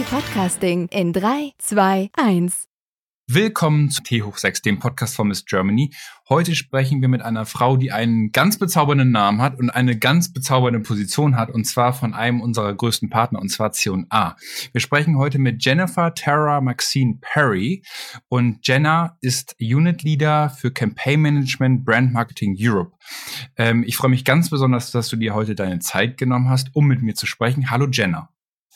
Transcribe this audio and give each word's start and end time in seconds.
Podcasting 0.00 0.88
in 0.88 1.12
3, 1.12 1.52
2, 1.58 2.10
1. 2.16 2.64
Willkommen 3.28 3.90
zu 3.90 4.02
T 4.02 4.22
hoch 4.22 4.38
6, 4.38 4.62
dem 4.62 4.78
Podcast 4.78 5.14
von 5.14 5.28
Miss 5.28 5.44
Germany. 5.44 5.92
Heute 6.30 6.54
sprechen 6.54 7.02
wir 7.02 7.08
mit 7.08 7.20
einer 7.20 7.44
Frau, 7.44 7.76
die 7.76 7.92
einen 7.92 8.32
ganz 8.32 8.58
bezaubernden 8.58 9.10
Namen 9.10 9.42
hat 9.42 9.58
und 9.58 9.68
eine 9.68 9.98
ganz 9.98 10.32
bezaubernde 10.32 10.80
Position 10.80 11.36
hat, 11.36 11.50
und 11.50 11.64
zwar 11.66 11.92
von 11.92 12.14
einem 12.14 12.40
unserer 12.40 12.74
größten 12.74 13.10
Partner, 13.10 13.38
und 13.38 13.50
zwar 13.50 13.72
C&A. 13.72 14.36
Wir 14.72 14.80
sprechen 14.80 15.18
heute 15.18 15.38
mit 15.38 15.62
Jennifer 15.62 16.14
Tara 16.14 16.62
Maxine 16.62 17.18
Perry 17.20 17.82
und 18.28 18.66
Jenna 18.66 19.18
ist 19.20 19.56
Unit 19.60 20.02
Leader 20.02 20.48
für 20.48 20.70
Campaign 20.70 21.20
Management 21.20 21.84
Brand 21.84 22.14
Marketing 22.14 22.56
Europe. 22.58 22.96
Ähm, 23.56 23.84
ich 23.86 23.98
freue 23.98 24.10
mich 24.10 24.24
ganz 24.24 24.48
besonders, 24.48 24.90
dass 24.90 25.10
du 25.10 25.16
dir 25.16 25.34
heute 25.34 25.54
deine 25.54 25.80
Zeit 25.80 26.16
genommen 26.16 26.48
hast, 26.48 26.74
um 26.74 26.86
mit 26.86 27.02
mir 27.02 27.14
zu 27.14 27.26
sprechen. 27.26 27.70
Hallo 27.70 27.88
Jenna. 27.90 28.30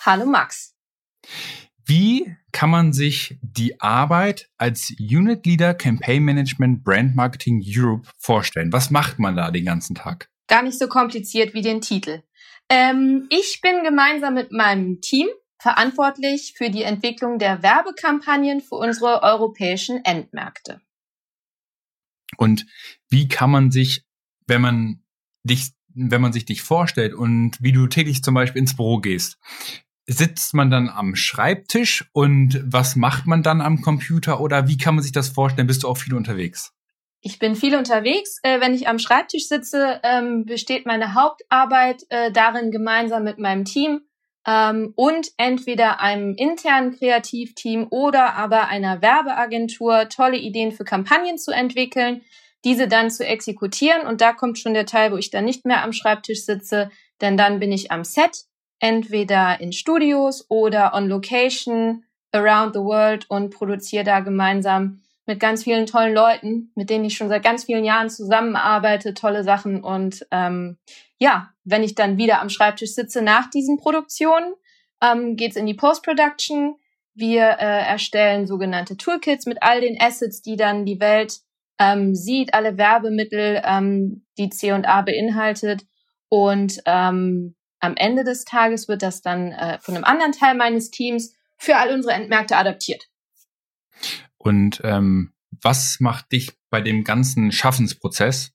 Hallo 0.05 0.27
Max. 0.27 0.76
Wie 1.85 2.35
kann 2.51 2.71
man 2.71 2.93
sich 2.93 3.39
die 3.43 3.80
Arbeit 3.80 4.51
als 4.57 4.93
Unit 4.98 5.47
Leader 5.47 5.73
Campaign 5.73 6.25
Management 6.25 6.83
Brand 6.83 7.14
Marketing 7.14 7.62
Europe 7.64 8.09
vorstellen? 8.19 8.73
Was 8.73 8.91
macht 8.91 9.19
man 9.19 9.37
da 9.37 9.50
den 9.50 9.67
ganzen 9.67 9.95
Tag? 9.95 10.28
Gar 10.48 10.62
nicht 10.62 10.78
so 10.78 10.89
kompliziert 10.89 11.55
wie 11.55 11.62
den 11.62 11.81
Titel. 11.81 12.23
Ähm, 12.69 13.28
ich 13.31 13.61
bin 13.62 13.84
gemeinsam 13.84 14.34
mit 14.34 14.50
meinem 14.50 15.00
Team 15.00 15.28
verantwortlich 15.59 16.55
für 16.56 16.70
die 16.70 16.83
Entwicklung 16.83 17.39
der 17.39 17.62
Werbekampagnen 17.62 18.61
für 18.61 18.77
unsere 18.77 19.22
europäischen 19.22 20.05
Endmärkte. 20.05 20.81
Und 22.37 22.67
wie 23.09 23.28
kann 23.28 23.50
man 23.50 23.70
sich, 23.70 24.05
wenn 24.47 24.61
man 24.61 25.03
dich 25.45 25.72
wenn 25.97 26.20
man 26.20 26.33
sich 26.33 26.45
dich 26.45 26.62
vorstellt 26.62 27.15
und 27.15 27.56
wie 27.62 27.72
du 27.72 27.87
täglich 27.87 28.22
zum 28.22 28.34
Beispiel 28.34 28.61
ins 28.61 28.77
Büro 28.77 28.98
gehst, 28.98 29.39
sitzt 30.07 30.55
man 30.55 30.71
dann 30.71 30.89
am 30.89 31.17
Schreibtisch 31.17 32.09
und 32.12 32.62
was 32.65 32.97
macht 32.97 33.27
man 33.27 33.43
dann 33.43 33.61
am 33.61 33.83
Computer 33.83 34.41
oder 34.41 34.69
wie 34.69 34.79
kann 34.79 34.95
man 34.95 35.03
sich 35.03 35.12
das 35.12 35.29
vorstellen? 35.29 35.67
Bist 35.67 35.83
du 35.83 35.89
auch 35.89 35.99
viel 35.99 36.15
unterwegs? 36.15 36.73
Ich 37.21 37.41
bin 37.41 37.57
viel 37.57 37.75
unterwegs. 37.75 38.39
Äh, 38.43 38.61
wenn 38.61 38.73
ich 38.73 38.87
am 38.87 39.01
Schreibtisch 39.01 39.49
sitze, 39.49 40.01
ähm, 40.05 40.45
besteht 40.45 40.87
meine 40.87 41.15
Hauptarbeit 41.15 42.05
äh, 42.09 42.31
darin, 42.31 42.71
gemeinsam 42.71 43.25
mit 43.25 43.39
meinem 43.39 43.65
Team 43.65 44.03
ähm, 44.47 44.93
und 44.95 45.33
entweder 45.37 46.01
einem 46.01 46.34
internen 46.37 46.97
Kreativteam 46.97 47.89
oder 47.91 48.34
aber 48.34 48.69
einer 48.69 49.03
Werbeagentur 49.03 50.09
tolle 50.09 50.37
Ideen 50.37 50.71
für 50.71 50.84
Kampagnen 50.84 51.37
zu 51.37 51.51
entwickeln, 51.51 52.23
diese 52.65 52.87
dann 52.87 53.11
zu 53.11 53.27
exekutieren. 53.27 54.07
Und 54.07 54.21
da 54.21 54.33
kommt 54.33 54.61
schon 54.61 54.75
der 54.75 54.87
Teil, 54.87 55.11
wo 55.11 55.17
ich 55.17 55.31
dann 55.31 55.45
nicht 55.45 55.65
mehr 55.65 55.83
am 55.83 55.93
Schreibtisch 55.93 56.45
sitze, 56.45 56.91
denn 57.21 57.37
dann 57.37 57.59
bin 57.59 57.73
ich 57.73 57.91
am 57.91 58.05
Set 58.05 58.45
entweder 58.80 59.60
in 59.60 59.72
Studios 59.72 60.46
oder 60.48 60.94
on 60.94 61.08
Location 61.08 62.05
around 62.32 62.74
the 62.74 62.80
world 62.80 63.28
und 63.30 63.50
produziere 63.50 64.05
da 64.05 64.20
gemeinsam 64.20 65.00
mit 65.27 65.41
ganz 65.41 65.64
vielen 65.64 65.86
tollen 65.86 66.14
Leuten, 66.14 66.70
mit 66.74 66.88
denen 66.88 67.04
ich 67.04 67.16
schon 67.16 67.28
seit 67.28 67.42
ganz 67.42 67.64
vielen 67.64 67.84
Jahren 67.84 68.08
zusammenarbeite, 68.08 69.12
tolle 69.14 69.42
Sachen. 69.42 69.82
Und 69.82 70.26
ähm, 70.31 70.78
ja, 71.19 71.50
wenn 71.65 71.82
ich 71.82 71.94
dann 71.94 72.16
wieder 72.16 72.41
am 72.41 72.48
Schreibtisch 72.48 72.94
sitze 72.94 73.22
nach 73.22 73.50
diesen 73.50 73.76
Produktionen, 73.76 74.54
ähm, 75.03 75.36
geht's 75.36 75.56
in 75.56 75.66
die 75.66 75.75
Post-Production. 75.75 76.76
Wir 77.15 77.42
äh, 77.42 77.86
erstellen 77.86 78.47
sogenannte 78.47 78.97
Toolkits 78.97 79.47
mit 79.47 79.62
all 79.62 79.81
den 79.81 80.00
Assets, 80.00 80.42
die 80.42 80.56
dann 80.56 80.84
die 80.84 81.00
Welt 81.00 81.41
ähm, 81.78 82.15
sieht, 82.15 82.54
alle 82.54 82.78
Werbemittel, 82.78 83.62
ähm, 83.65 84.25
die 84.38 84.50
C&A 84.50 85.03
beinhaltet. 85.03 85.82
Und 86.28 86.81
ähm, 86.86 87.56
am 87.86 87.97
Ende 87.97 88.24
des 88.24 88.44
Tages 88.44 88.88
wird 88.88 89.02
das 89.02 89.22
dann 89.22 89.52
äh, 89.52 89.78
von 89.80 89.94
einem 89.94 90.04
anderen 90.04 90.32
Teil 90.32 90.54
meines 90.54 90.91
Teams 90.91 91.34
für 91.56 91.76
all 91.76 91.94
unsere 91.94 92.14
Endmärkte 92.14 92.56
adaptiert. 92.56 93.08
Und 94.36 94.80
ähm, 94.84 95.32
was 95.62 96.00
macht 96.00 96.32
dich 96.32 96.52
bei 96.70 96.80
dem 96.80 97.04
ganzen 97.04 97.52
Schaffensprozess 97.52 98.52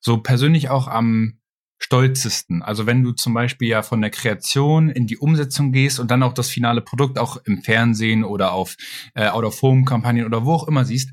so 0.00 0.18
persönlich 0.18 0.68
auch 0.68 0.88
am 0.88 1.38
stolzesten? 1.78 2.62
Also 2.62 2.86
wenn 2.86 3.02
du 3.02 3.12
zum 3.12 3.34
Beispiel 3.34 3.68
ja 3.68 3.82
von 3.82 4.00
der 4.00 4.10
Kreation 4.10 4.90
in 4.90 5.06
die 5.06 5.18
Umsetzung 5.18 5.72
gehst 5.72 6.00
und 6.00 6.10
dann 6.10 6.22
auch 6.22 6.32
das 6.34 6.50
finale 6.50 6.80
Produkt 6.80 7.18
auch 7.18 7.36
im 7.44 7.62
Fernsehen 7.62 8.24
oder 8.24 8.52
auf 8.52 8.76
äh, 9.14 9.28
Out-of-Home-Kampagnen 9.28 10.26
oder 10.26 10.44
wo 10.44 10.54
auch 10.54 10.68
immer 10.68 10.84
siehst, 10.84 11.10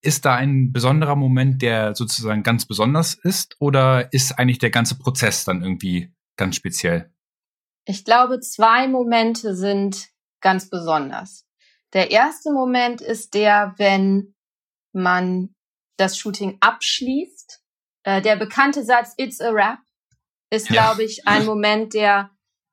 ist 0.00 0.24
da 0.24 0.34
ein 0.34 0.72
besonderer 0.72 1.14
Moment, 1.14 1.62
der 1.62 1.94
sozusagen 1.94 2.42
ganz 2.42 2.66
besonders 2.66 3.14
ist 3.14 3.56
oder 3.60 4.12
ist 4.12 4.38
eigentlich 4.38 4.58
der 4.58 4.70
ganze 4.70 4.98
Prozess 4.98 5.44
dann 5.44 5.62
irgendwie 5.62 6.12
ganz 6.36 6.56
speziell? 6.56 7.12
Ich 7.84 8.04
glaube, 8.04 8.40
zwei 8.40 8.86
Momente 8.88 9.54
sind 9.54 10.08
ganz 10.40 10.70
besonders. 10.70 11.46
Der 11.92 12.10
erste 12.10 12.52
Moment 12.52 13.00
ist 13.00 13.34
der, 13.34 13.74
wenn 13.76 14.34
man 14.92 15.54
das 15.96 16.16
Shooting 16.16 16.58
abschließt. 16.60 17.60
Äh, 18.04 18.22
der 18.22 18.36
bekannte 18.36 18.84
Satz 18.84 19.14
It's 19.16 19.40
a 19.40 19.50
Rap 19.50 19.78
ist, 20.50 20.70
ja. 20.70 20.82
glaube 20.82 21.04
ich, 21.04 21.26
ein 21.26 21.44
Moment, 21.52 21.94
der 21.94 22.30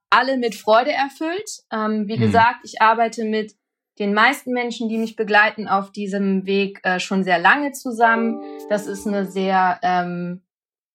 alle 0.09 0.37
mit 0.37 0.55
Freude 0.55 0.91
erfüllt. 0.91 1.49
Ähm, 1.71 2.07
wie 2.07 2.17
mhm. 2.17 2.21
gesagt, 2.21 2.59
ich 2.63 2.81
arbeite 2.81 3.25
mit 3.25 3.55
den 3.99 4.13
meisten 4.13 4.53
Menschen, 4.53 4.87
die 4.87 4.97
mich 4.97 5.15
begleiten 5.15 5.67
auf 5.67 5.91
diesem 5.91 6.45
Weg, 6.45 6.79
äh, 6.83 6.99
schon 6.99 7.23
sehr 7.23 7.37
lange 7.37 7.73
zusammen. 7.73 8.41
Das 8.69 8.87
ist 8.87 9.05
eine 9.05 9.25
sehr 9.25 9.79
ähm, 9.83 10.45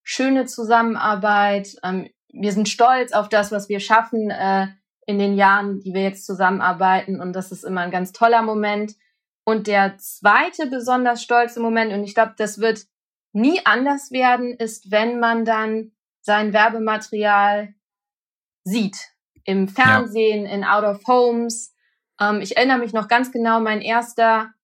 schöne 0.03 0.47
Zusammenarbeit. 0.47 1.77
Ähm, 1.83 2.09
wir 2.35 2.53
sind 2.53 2.69
stolz 2.69 3.13
auf 3.13 3.29
das, 3.29 3.53
was 3.53 3.69
wir 3.69 3.81
schaffen 3.81 4.31
äh, 4.31 4.69
in 5.07 5.19
den 5.19 5.35
Jahren, 5.35 5.81
die 5.81 5.95
wir 5.95 6.03
jetzt 6.03 6.27
zusammenarbeiten. 6.27 7.21
Und 7.21 7.35
das 7.35 7.53
ist 7.53 7.65
immer 7.65 7.83
ein 7.83 7.91
ganz 7.91 8.13
toller 8.13 8.43
Moment. 8.43 8.95
Und 9.45 9.67
der 9.67 9.99
zweite 9.99 10.67
besonders 10.67 11.23
stolze 11.23 11.61
Moment, 11.61 11.93
und 11.93 12.05
ich 12.05 12.15
glaube, 12.15 12.35
das 12.37 12.59
wird 12.59 12.87
nie 13.33 13.61
anders 13.65 14.11
werden, 14.11 14.55
ist, 14.55 14.91
wenn 14.91 15.21
man 15.21 15.45
dann 15.45 15.93
sein 16.23 16.53
Werbematerial 16.53 17.75
sieht. 18.65 18.97
Im 19.45 19.69
Fernsehen, 19.69 20.47
ja. 20.47 20.53
in 20.53 20.65
Out 20.65 20.85
of 20.85 21.07
Homes. 21.07 21.75
Ähm, 22.19 22.41
ich 22.41 22.57
erinnere 22.57 22.79
mich 22.79 22.95
noch 22.95 23.09
ganz 23.09 23.31
genau, 23.31 23.61
mein 23.61 23.83
erster 23.83 24.55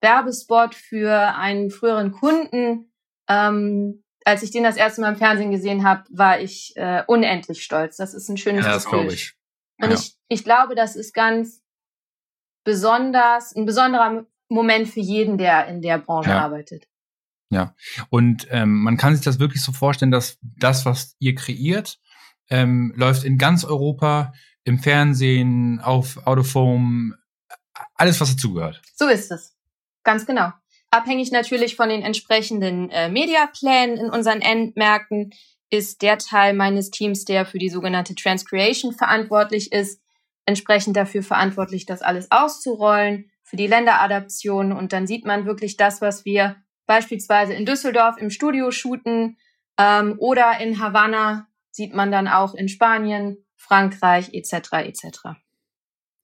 Werbespot 0.00 0.74
für 0.74 1.36
einen 1.36 1.70
früheren 1.70 2.12
Kunden, 2.12 2.92
ähm, 3.28 4.01
als 4.24 4.42
ich 4.42 4.50
den 4.50 4.64
das 4.64 4.76
erste 4.76 5.00
Mal 5.00 5.12
im 5.12 5.16
Fernsehen 5.16 5.50
gesehen 5.50 5.84
habe, 5.84 6.04
war 6.10 6.40
ich 6.40 6.72
äh, 6.76 7.02
unendlich 7.06 7.62
stolz. 7.62 7.96
Das 7.96 8.14
ist 8.14 8.28
ein 8.28 8.36
schönes 8.36 8.64
Ja, 8.64 8.72
das 8.72 8.86
glaube 8.86 9.12
ich. 9.12 9.34
Und 9.80 9.90
ja. 9.90 9.96
ich, 9.96 10.16
ich 10.28 10.44
glaube, 10.44 10.74
das 10.74 10.96
ist 10.96 11.14
ganz 11.14 11.62
besonders, 12.64 13.54
ein 13.54 13.66
besonderer 13.66 14.26
Moment 14.48 14.88
für 14.88 15.00
jeden, 15.00 15.38
der 15.38 15.66
in 15.66 15.82
der 15.82 15.98
Branche 15.98 16.30
ja. 16.30 16.40
arbeitet. 16.40 16.86
Ja, 17.50 17.74
und 18.08 18.46
ähm, 18.50 18.82
man 18.82 18.96
kann 18.96 19.14
sich 19.14 19.24
das 19.24 19.38
wirklich 19.38 19.62
so 19.62 19.72
vorstellen, 19.72 20.10
dass 20.10 20.38
das, 20.40 20.86
was 20.86 21.16
ihr 21.18 21.34
kreiert, 21.34 21.98
ähm, 22.48 22.94
läuft 22.96 23.24
in 23.24 23.36
ganz 23.36 23.64
Europa, 23.64 24.32
im 24.64 24.78
Fernsehen, 24.78 25.80
auf 25.80 26.26
Autophone, 26.26 27.14
alles, 27.94 28.20
was 28.20 28.36
dazugehört. 28.36 28.80
So 28.94 29.08
ist 29.08 29.30
es. 29.30 29.56
Ganz 30.02 30.24
genau 30.24 30.52
abhängig 30.92 31.32
natürlich 31.32 31.74
von 31.74 31.88
den 31.88 32.02
entsprechenden 32.02 32.90
äh, 32.90 33.08
Mediaplänen 33.08 33.96
in 33.96 34.10
unseren 34.10 34.40
Endmärkten, 34.40 35.32
ist 35.70 36.02
der 36.02 36.18
Teil 36.18 36.52
meines 36.52 36.90
Teams, 36.90 37.24
der 37.24 37.46
für 37.46 37.58
die 37.58 37.70
sogenannte 37.70 38.14
Transcreation 38.14 38.92
verantwortlich 38.92 39.72
ist, 39.72 40.02
entsprechend 40.44 40.96
dafür 40.96 41.22
verantwortlich, 41.22 41.86
das 41.86 42.02
alles 42.02 42.30
auszurollen, 42.30 43.30
für 43.42 43.56
die 43.56 43.66
Länderadaption. 43.66 44.72
Und 44.72 44.92
dann 44.92 45.06
sieht 45.06 45.24
man 45.24 45.46
wirklich 45.46 45.78
das, 45.78 46.02
was 46.02 46.24
wir 46.26 46.56
beispielsweise 46.86 47.54
in 47.54 47.64
Düsseldorf 47.64 48.16
im 48.18 48.28
Studio 48.28 48.70
shooten 48.70 49.38
ähm, 49.78 50.16
oder 50.18 50.60
in 50.60 50.78
Havanna 50.78 51.48
sieht 51.70 51.94
man 51.94 52.12
dann 52.12 52.28
auch 52.28 52.54
in 52.54 52.68
Spanien, 52.68 53.38
Frankreich 53.56 54.34
etc. 54.34 54.72
etc. 54.72 55.18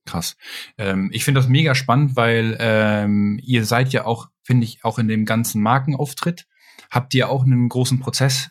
Krass. 0.09 0.39
Ähm, 0.79 1.11
ich 1.13 1.23
finde 1.23 1.41
das 1.41 1.51
mega 1.51 1.75
spannend, 1.75 2.17
weil 2.17 2.57
ähm, 2.61 3.39
ihr 3.43 3.67
seid 3.67 3.93
ja 3.93 4.07
auch, 4.07 4.29
finde 4.43 4.65
ich, 4.65 4.83
auch 4.83 4.99
in 4.99 5.07
dem 5.07 5.27
ganzen 5.27 5.61
Markenauftritt, 5.61 6.47
habt 6.91 7.13
ihr 7.13 7.29
auch 7.29 7.45
einen 7.45 7.69
großen 7.69 8.01
Prozess 8.01 8.51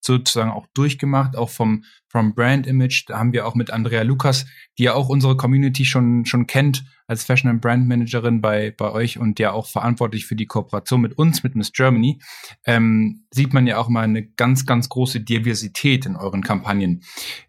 sozusagen 0.00 0.52
auch 0.52 0.68
durchgemacht, 0.74 1.36
auch 1.36 1.50
vom, 1.50 1.82
vom 2.06 2.36
Brand 2.36 2.68
Image. 2.68 3.04
Da 3.08 3.18
haben 3.18 3.32
wir 3.32 3.48
auch 3.48 3.56
mit 3.56 3.72
Andrea 3.72 4.02
Lukas, 4.02 4.46
die 4.78 4.84
ja 4.84 4.94
auch 4.94 5.08
unsere 5.08 5.36
Community 5.36 5.84
schon, 5.84 6.24
schon 6.24 6.46
kennt, 6.46 6.84
als 7.08 7.24
Fashion 7.24 7.50
and 7.50 7.60
Brand 7.60 7.88
Managerin 7.88 8.40
bei, 8.40 8.70
bei 8.70 8.92
euch 8.92 9.18
und 9.18 9.40
ja 9.40 9.50
auch 9.50 9.66
verantwortlich 9.66 10.26
für 10.26 10.36
die 10.36 10.46
Kooperation 10.46 11.00
mit 11.00 11.18
uns, 11.18 11.42
mit 11.42 11.56
Miss 11.56 11.72
Germany, 11.72 12.20
ähm, 12.64 13.26
sieht 13.32 13.52
man 13.52 13.66
ja 13.66 13.78
auch 13.78 13.88
mal 13.88 14.04
eine 14.04 14.24
ganz, 14.24 14.66
ganz 14.66 14.88
große 14.88 15.20
Diversität 15.20 16.06
in 16.06 16.14
euren 16.14 16.42
Kampagnen. 16.42 17.02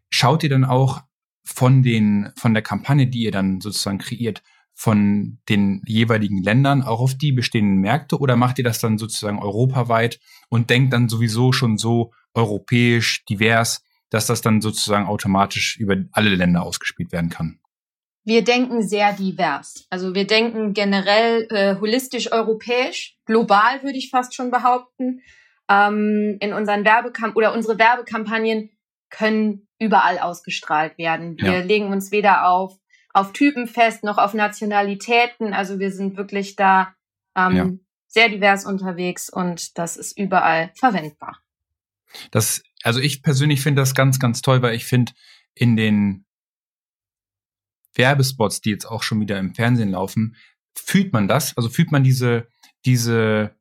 Schaut 0.09 0.41
ihr 0.41 0.49
dann 0.49 0.65
auch 0.65 1.03
von 1.43 1.83
den, 1.83 2.31
von 2.35 2.53
der 2.53 2.63
Kampagne, 2.63 3.07
die 3.07 3.23
ihr 3.23 3.31
dann 3.31 3.61
sozusagen 3.61 3.97
kreiert, 3.97 4.41
von 4.73 5.39
den 5.49 5.81
jeweiligen 5.85 6.41
Ländern 6.41 6.81
auch 6.81 6.99
auf 6.99 7.15
die 7.15 7.31
bestehenden 7.31 7.77
Märkte 7.77 8.17
oder 8.17 8.35
macht 8.35 8.57
ihr 8.57 8.63
das 8.63 8.79
dann 8.79 8.97
sozusagen 8.97 9.39
europaweit 9.39 10.19
und 10.49 10.69
denkt 10.69 10.93
dann 10.93 11.09
sowieso 11.09 11.51
schon 11.51 11.77
so 11.77 12.11
europäisch 12.33 13.23
divers, 13.25 13.83
dass 14.09 14.25
das 14.25 14.41
dann 14.41 14.61
sozusagen 14.61 15.05
automatisch 15.05 15.77
über 15.77 15.97
alle 16.11 16.29
Länder 16.29 16.63
ausgespielt 16.63 17.11
werden 17.11 17.29
kann? 17.29 17.59
Wir 18.25 18.43
denken 18.43 18.81
sehr 18.81 19.13
divers. 19.13 19.85
Also 19.89 20.15
wir 20.15 20.25
denken 20.25 20.73
generell 20.73 21.45
äh, 21.49 21.75
holistisch 21.79 22.31
europäisch, 22.31 23.17
global 23.25 23.83
würde 23.83 23.97
ich 23.97 24.09
fast 24.09 24.33
schon 24.33 24.49
behaupten. 24.49 25.21
Ähm, 25.69 26.37
in 26.39 26.53
unseren 26.53 26.85
Werbekampagnen 26.85 27.35
oder 27.35 27.53
unsere 27.53 27.77
Werbekampagnen 27.77 28.69
können 29.09 29.67
überall 29.83 30.19
ausgestrahlt 30.19 30.97
werden. 30.97 31.37
Wir 31.37 31.59
ja. 31.59 31.59
legen 31.59 31.87
uns 31.87 32.11
weder 32.11 32.47
auf 32.47 32.77
auf 33.13 33.31
Typen 33.31 33.67
fest, 33.67 34.03
noch 34.03 34.17
auf 34.17 34.33
Nationalitäten. 34.33 35.53
Also 35.53 35.79
wir 35.79 35.91
sind 35.91 36.17
wirklich 36.17 36.55
da 36.55 36.95
ähm, 37.35 37.55
ja. 37.55 37.69
sehr 38.07 38.29
divers 38.29 38.65
unterwegs 38.65 39.29
und 39.29 39.77
das 39.77 39.97
ist 39.97 40.17
überall 40.17 40.71
verwendbar. 40.75 41.39
Das, 42.31 42.63
also 42.83 42.99
ich 42.99 43.21
persönlich 43.21 43.61
finde 43.61 43.81
das 43.81 43.93
ganz, 43.93 44.19
ganz 44.19 44.41
toll, 44.41 44.61
weil 44.61 44.75
ich 44.75 44.85
finde, 44.85 45.13
in 45.55 45.75
den 45.75 46.25
Werbespots, 47.93 48.61
die 48.61 48.71
jetzt 48.71 48.85
auch 48.85 49.03
schon 49.03 49.21
wieder 49.21 49.37
im 49.37 49.53
Fernsehen 49.53 49.91
laufen, 49.91 50.35
fühlt 50.75 51.13
man 51.13 51.27
das, 51.27 51.55
also 51.55 51.69
fühlt 51.69 51.91
man 51.91 52.03
diese, 52.03 52.47
diese, 52.85 53.55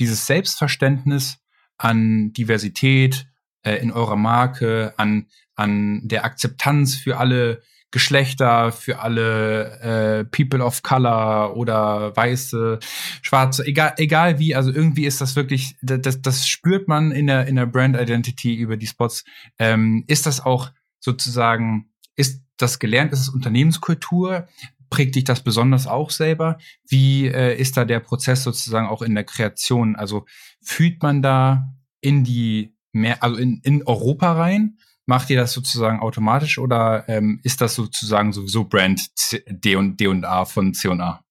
dieses 0.00 0.26
Selbstverständnis 0.26 1.38
an 1.76 2.32
Diversität 2.32 3.26
äh, 3.64 3.76
in 3.76 3.90
eurer 3.90 4.16
Marke, 4.16 4.94
an, 4.96 5.26
an 5.56 6.00
der 6.04 6.24
Akzeptanz 6.24 6.94
für 6.94 7.18
alle 7.18 7.62
Geschlechter, 7.94 8.72
für 8.72 8.98
alle 8.98 9.80
äh, 9.80 10.24
People 10.24 10.64
of 10.64 10.82
Color 10.82 11.56
oder 11.56 12.14
Weiße, 12.16 12.80
Schwarze, 13.22 13.64
egal, 13.64 13.94
egal 13.98 14.40
wie, 14.40 14.56
also 14.56 14.72
irgendwie 14.72 15.06
ist 15.06 15.20
das 15.20 15.36
wirklich, 15.36 15.76
das, 15.80 16.20
das 16.20 16.48
spürt 16.48 16.88
man 16.88 17.12
in 17.12 17.28
der, 17.28 17.46
in 17.46 17.54
der 17.54 17.66
Brand 17.66 17.96
Identity 17.96 18.52
über 18.56 18.76
die 18.76 18.88
Spots. 18.88 19.24
Ähm, 19.60 20.02
ist 20.08 20.26
das 20.26 20.44
auch 20.44 20.72
sozusagen, 20.98 21.92
ist 22.16 22.42
das 22.56 22.80
gelernt, 22.80 23.12
ist 23.12 23.20
es 23.20 23.28
Unternehmenskultur? 23.28 24.48
Prägt 24.90 25.14
dich 25.14 25.22
das 25.22 25.44
besonders 25.44 25.86
auch 25.86 26.10
selber? 26.10 26.58
Wie 26.88 27.28
äh, 27.28 27.56
ist 27.56 27.76
da 27.76 27.84
der 27.84 28.00
Prozess 28.00 28.42
sozusagen 28.42 28.88
auch 28.88 29.02
in 29.02 29.14
der 29.14 29.24
Kreation? 29.24 29.94
Also 29.94 30.26
fühlt 30.60 31.00
man 31.00 31.22
da 31.22 31.72
in 32.00 32.24
die 32.24 32.73
mehr, 32.94 33.22
also 33.22 33.36
in, 33.36 33.60
in 33.64 33.86
Europa 33.86 34.32
rein? 34.32 34.78
Macht 35.06 35.28
ihr 35.28 35.36
das 35.36 35.52
sozusagen 35.52 36.00
automatisch 36.00 36.58
oder 36.58 37.06
ähm, 37.08 37.40
ist 37.42 37.60
das 37.60 37.74
sozusagen 37.74 38.32
sowieso 38.32 38.64
Brand 38.64 39.02
D 39.48 39.76
und 39.76 40.00
D 40.00 40.06
und 40.06 40.24
A 40.24 40.46
von 40.46 40.72
C 40.72 40.88
und 40.88 41.00
A? 41.02 41.22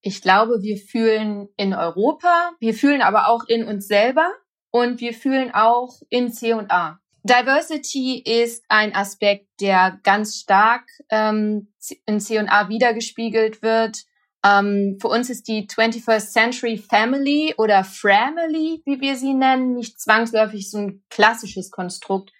Ich 0.00 0.22
glaube, 0.22 0.62
wir 0.62 0.78
fühlen 0.78 1.48
in 1.56 1.74
Europa, 1.74 2.52
wir 2.60 2.74
fühlen 2.74 3.02
aber 3.02 3.28
auch 3.28 3.44
in 3.46 3.64
uns 3.64 3.86
selber 3.86 4.30
und 4.70 5.00
wir 5.00 5.14
fühlen 5.14 5.50
auch 5.52 6.00
in 6.08 6.32
C 6.32 6.52
und 6.52 6.70
A. 6.70 6.98
Diversity 7.24 8.22
ist 8.22 8.64
ein 8.68 8.94
Aspekt, 8.94 9.48
der 9.60 9.98
ganz 10.02 10.36
stark 10.36 10.84
ähm, 11.08 11.72
in 12.04 12.20
C 12.20 12.38
und 12.38 12.48
A 12.50 12.68
wiedergespiegelt 12.68 13.62
wird. 13.62 14.04
Ähm, 14.44 14.98
für 15.00 15.08
uns 15.08 15.30
ist 15.30 15.48
die 15.48 15.66
21st 15.66 16.32
Century 16.32 16.76
Family 16.76 17.54
oder 17.56 17.82
Family, 17.82 18.82
wie 18.84 19.00
wir 19.00 19.16
sie 19.16 19.34
nennen, 19.34 19.74
nicht 19.74 20.00
zwangsläufig 20.00 20.70
so 20.70 20.78
ein 20.78 21.02
klassisches 21.08 21.70
Konstrukt, 21.70 22.30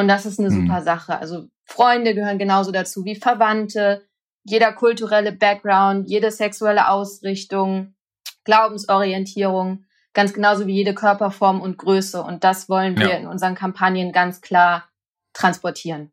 und 0.00 0.08
das 0.08 0.24
ist 0.24 0.38
eine 0.38 0.48
mhm. 0.50 0.62
super 0.62 0.82
Sache. 0.82 1.18
Also 1.18 1.48
Freunde 1.66 2.14
gehören 2.14 2.38
genauso 2.38 2.72
dazu 2.72 3.04
wie 3.04 3.16
Verwandte, 3.16 4.08
jeder 4.44 4.72
kulturelle 4.72 5.30
Background, 5.30 6.08
jede 6.08 6.30
sexuelle 6.30 6.88
Ausrichtung, 6.88 7.94
Glaubensorientierung, 8.44 9.84
ganz 10.14 10.32
genauso 10.32 10.66
wie 10.66 10.74
jede 10.74 10.94
Körperform 10.94 11.60
und 11.60 11.76
Größe. 11.76 12.22
Und 12.22 12.44
das 12.44 12.70
wollen 12.70 12.98
wir 12.98 13.10
ja. 13.10 13.16
in 13.16 13.26
unseren 13.26 13.54
Kampagnen 13.54 14.10
ganz 14.10 14.40
klar 14.40 14.88
transportieren. 15.34 16.10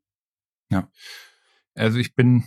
Ja. 0.70 0.90
Also 1.74 1.98
ich 1.98 2.14
bin, 2.14 2.44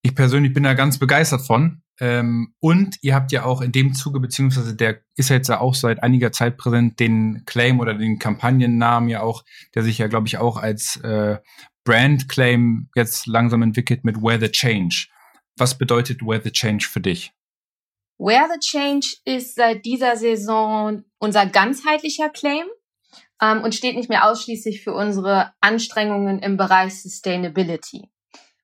ich 0.00 0.14
persönlich 0.14 0.54
bin 0.54 0.62
da 0.62 0.72
ganz 0.72 0.98
begeistert 0.98 1.42
von. 1.42 1.82
Ähm, 2.00 2.54
und 2.60 2.96
ihr 3.02 3.14
habt 3.14 3.32
ja 3.32 3.44
auch 3.44 3.60
in 3.60 3.72
dem 3.72 3.94
Zuge, 3.94 4.20
beziehungsweise 4.20 4.76
der 4.76 5.00
ist 5.16 5.30
ja 5.30 5.36
jetzt 5.36 5.48
ja 5.48 5.60
auch 5.60 5.74
seit 5.74 6.02
einiger 6.02 6.30
Zeit 6.30 6.56
präsent, 6.56 7.00
den 7.00 7.42
Claim 7.44 7.80
oder 7.80 7.94
den 7.94 8.18
Kampagnennamen 8.18 9.08
ja 9.08 9.22
auch, 9.22 9.44
der 9.74 9.82
sich 9.82 9.98
ja, 9.98 10.06
glaube 10.06 10.28
ich, 10.28 10.38
auch 10.38 10.56
als 10.56 10.96
äh, 10.96 11.38
Brand-Claim 11.84 12.90
jetzt 12.94 13.26
langsam 13.26 13.62
entwickelt 13.62 14.04
mit 14.04 14.22
Where 14.22 14.38
the 14.40 14.50
Change. 14.50 15.06
Was 15.56 15.76
bedeutet 15.76 16.22
Where 16.22 16.40
the 16.42 16.52
Change 16.52 16.86
für 16.86 17.00
dich? 17.00 17.32
Where 18.18 18.48
the 18.52 18.60
Change 18.60 19.06
ist 19.24 19.54
seit 19.54 19.84
dieser 19.84 20.16
Saison 20.16 21.04
unser 21.18 21.46
ganzheitlicher 21.46 22.28
Claim 22.28 22.66
ähm, 23.40 23.62
und 23.62 23.74
steht 23.74 23.96
nicht 23.96 24.08
mehr 24.08 24.28
ausschließlich 24.28 24.82
für 24.82 24.92
unsere 24.92 25.52
Anstrengungen 25.60 26.40
im 26.40 26.56
Bereich 26.56 27.00
Sustainability. 27.00 28.08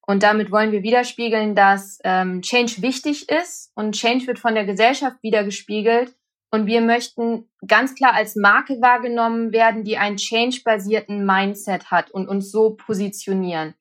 Und 0.06 0.22
damit 0.22 0.50
wollen 0.50 0.72
wir 0.72 0.82
widerspiegeln, 0.82 1.54
dass 1.54 1.98
ähm, 2.04 2.42
Change 2.42 2.82
wichtig 2.82 3.28
ist 3.30 3.72
und 3.74 3.94
Change 3.94 4.26
wird 4.26 4.38
von 4.38 4.54
der 4.54 4.66
Gesellschaft 4.66 5.16
wiedergespiegelt. 5.22 6.14
Und 6.50 6.66
wir 6.66 6.82
möchten 6.82 7.48
ganz 7.66 7.94
klar 7.94 8.14
als 8.14 8.36
Marke 8.36 8.80
wahrgenommen 8.80 9.52
werden, 9.52 9.82
die 9.82 9.96
einen 9.96 10.18
change-basierten 10.18 11.24
Mindset 11.24 11.90
hat 11.90 12.10
und 12.10 12.28
uns 12.28 12.50
so 12.50 12.70
positionieren. 12.70 13.74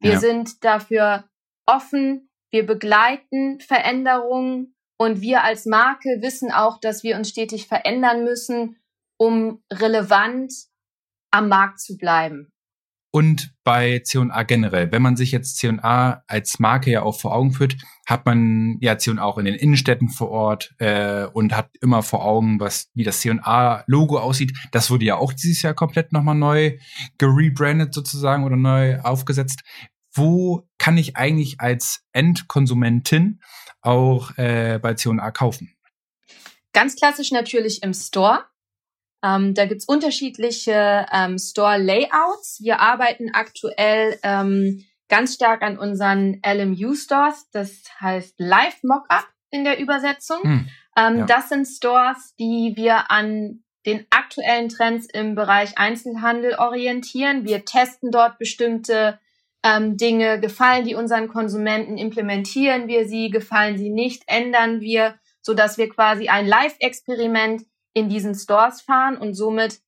Wir 0.00 0.12
ja. 0.12 0.20
sind 0.20 0.62
dafür 0.64 1.24
offen, 1.66 2.28
wir 2.52 2.66
begleiten 2.66 3.58
Veränderungen 3.60 4.74
und 4.96 5.20
wir 5.22 5.42
als 5.42 5.66
Marke 5.66 6.18
wissen 6.20 6.52
auch, 6.52 6.78
dass 6.78 7.02
wir 7.02 7.16
uns 7.16 7.30
stetig 7.30 7.66
verändern 7.66 8.22
müssen, 8.22 8.76
um 9.18 9.62
relevant 9.72 10.52
am 11.32 11.48
Markt 11.48 11.80
zu 11.80 11.96
bleiben 11.96 12.52
und 13.12 13.52
bei 13.70 14.00
C&A 14.00 14.42
generell. 14.42 14.90
Wenn 14.90 15.00
man 15.00 15.14
sich 15.14 15.30
jetzt 15.30 15.58
C&A 15.58 16.24
als 16.26 16.58
Marke 16.58 16.90
ja 16.90 17.02
auch 17.02 17.20
vor 17.20 17.32
Augen 17.32 17.52
führt, 17.52 17.76
hat 18.04 18.26
man 18.26 18.78
ja 18.80 18.98
C&A 18.98 19.22
auch 19.22 19.38
in 19.38 19.44
den 19.44 19.54
Innenstädten 19.54 20.08
vor 20.08 20.28
Ort 20.30 20.74
äh, 20.78 21.26
und 21.26 21.56
hat 21.56 21.70
immer 21.80 22.02
vor 22.02 22.24
Augen, 22.24 22.58
was 22.58 22.90
wie 22.94 23.04
das 23.04 23.20
C&A-Logo 23.20 24.18
aussieht. 24.18 24.58
Das 24.72 24.90
wurde 24.90 25.04
ja 25.04 25.18
auch 25.18 25.32
dieses 25.32 25.62
Jahr 25.62 25.74
komplett 25.74 26.12
nochmal 26.12 26.34
neu 26.34 26.78
gerebrandet 27.18 27.94
sozusagen 27.94 28.42
oder 28.42 28.56
neu 28.56 28.98
aufgesetzt. 29.02 29.60
Wo 30.12 30.66
kann 30.78 30.98
ich 30.98 31.16
eigentlich 31.16 31.60
als 31.60 32.02
Endkonsumentin 32.12 33.38
auch 33.82 34.36
äh, 34.36 34.80
bei 34.82 34.94
C&A 34.94 35.30
kaufen? 35.30 35.76
Ganz 36.72 36.96
klassisch 36.96 37.30
natürlich 37.30 37.84
im 37.84 37.94
Store. 37.94 38.46
Ähm, 39.22 39.54
da 39.54 39.66
gibt's 39.66 39.84
unterschiedliche 39.84 41.06
ähm, 41.12 41.38
Store-Layouts. 41.38 42.60
Wir 42.62 42.80
arbeiten 42.80 43.30
aktuell 43.32 44.18
ähm, 44.22 44.84
ganz 45.08 45.34
stark 45.34 45.62
an 45.62 45.78
unseren 45.78 46.40
LMU-Stores. 46.44 47.48
Das 47.52 47.82
heißt 48.00 48.34
Live 48.38 48.82
Mockup 48.82 49.26
in 49.50 49.64
der 49.64 49.78
Übersetzung. 49.78 50.42
Hm, 50.42 50.68
ähm, 50.96 51.18
ja. 51.18 51.26
Das 51.26 51.48
sind 51.48 51.66
Stores, 51.66 52.34
die 52.38 52.72
wir 52.76 53.10
an 53.10 53.62
den 53.86 54.06
aktuellen 54.10 54.68
Trends 54.68 55.06
im 55.12 55.34
Bereich 55.34 55.78
Einzelhandel 55.78 56.54
orientieren. 56.54 57.44
Wir 57.44 57.64
testen 57.64 58.10
dort 58.10 58.38
bestimmte 58.38 59.18
ähm, 59.62 59.96
Dinge. 59.96 60.40
Gefallen 60.40 60.84
die 60.84 60.94
unseren 60.94 61.28
Konsumenten? 61.28 61.98
Implementieren 61.98 62.88
wir 62.88 63.06
sie? 63.08 63.30
Gefallen 63.30 63.78
sie 63.78 63.90
nicht? 63.90 64.22
Ändern 64.26 64.80
wir? 64.80 65.14
so 65.42 65.54
dass 65.54 65.78
wir 65.78 65.88
quasi 65.88 66.28
ein 66.28 66.46
Live-Experiment 66.46 67.62
in 67.92 68.08
diesen 68.08 68.34
Stores 68.34 68.80
fahren 68.80 69.16
und 69.16 69.34
somit 69.34 69.80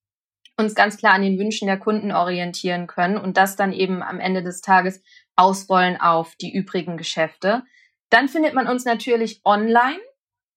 uns 0.56 0.74
ganz 0.74 0.96
klar 0.96 1.14
an 1.14 1.22
den 1.22 1.38
Wünschen 1.38 1.66
der 1.66 1.78
Kunden 1.78 2.12
orientieren 2.12 2.86
können 2.86 3.16
und 3.16 3.36
das 3.36 3.56
dann 3.56 3.72
eben 3.72 4.02
am 4.02 4.20
Ende 4.20 4.42
des 4.42 4.60
Tages 4.60 5.02
ausrollen 5.36 6.00
auf 6.00 6.36
die 6.36 6.52
übrigen 6.52 6.96
Geschäfte. 6.96 7.62
Dann 8.10 8.28
findet 8.28 8.54
man 8.54 8.68
uns 8.68 8.84
natürlich 8.84 9.40
online 9.44 9.98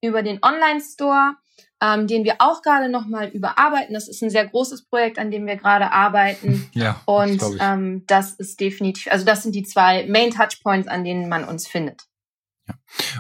über 0.01 0.21
den 0.21 0.39
Online-Store, 0.43 1.35
ähm, 1.81 2.07
den 2.07 2.23
wir 2.23 2.35
auch 2.39 2.61
gerade 2.61 2.89
nochmal 2.89 3.29
überarbeiten. 3.29 3.93
Das 3.93 4.07
ist 4.07 4.21
ein 4.21 4.29
sehr 4.29 4.45
großes 4.45 4.85
Projekt, 4.87 5.17
an 5.17 5.31
dem 5.31 5.45
wir 5.45 5.55
gerade 5.55 5.91
arbeiten. 5.91 6.69
Ja, 6.75 7.01
und 7.05 7.41
das, 7.41 7.55
ähm, 7.61 8.03
das 8.05 8.33
ist 8.33 8.59
definitiv, 8.59 9.11
also 9.11 9.25
das 9.25 9.43
sind 9.43 9.55
die 9.55 9.63
zwei 9.63 10.05
Main 10.07 10.31
Touchpoints, 10.31 10.87
an 10.87 11.05
denen 11.05 11.29
man 11.29 11.45
uns 11.45 11.67
findet. 11.67 12.03
Ja. 12.67 12.75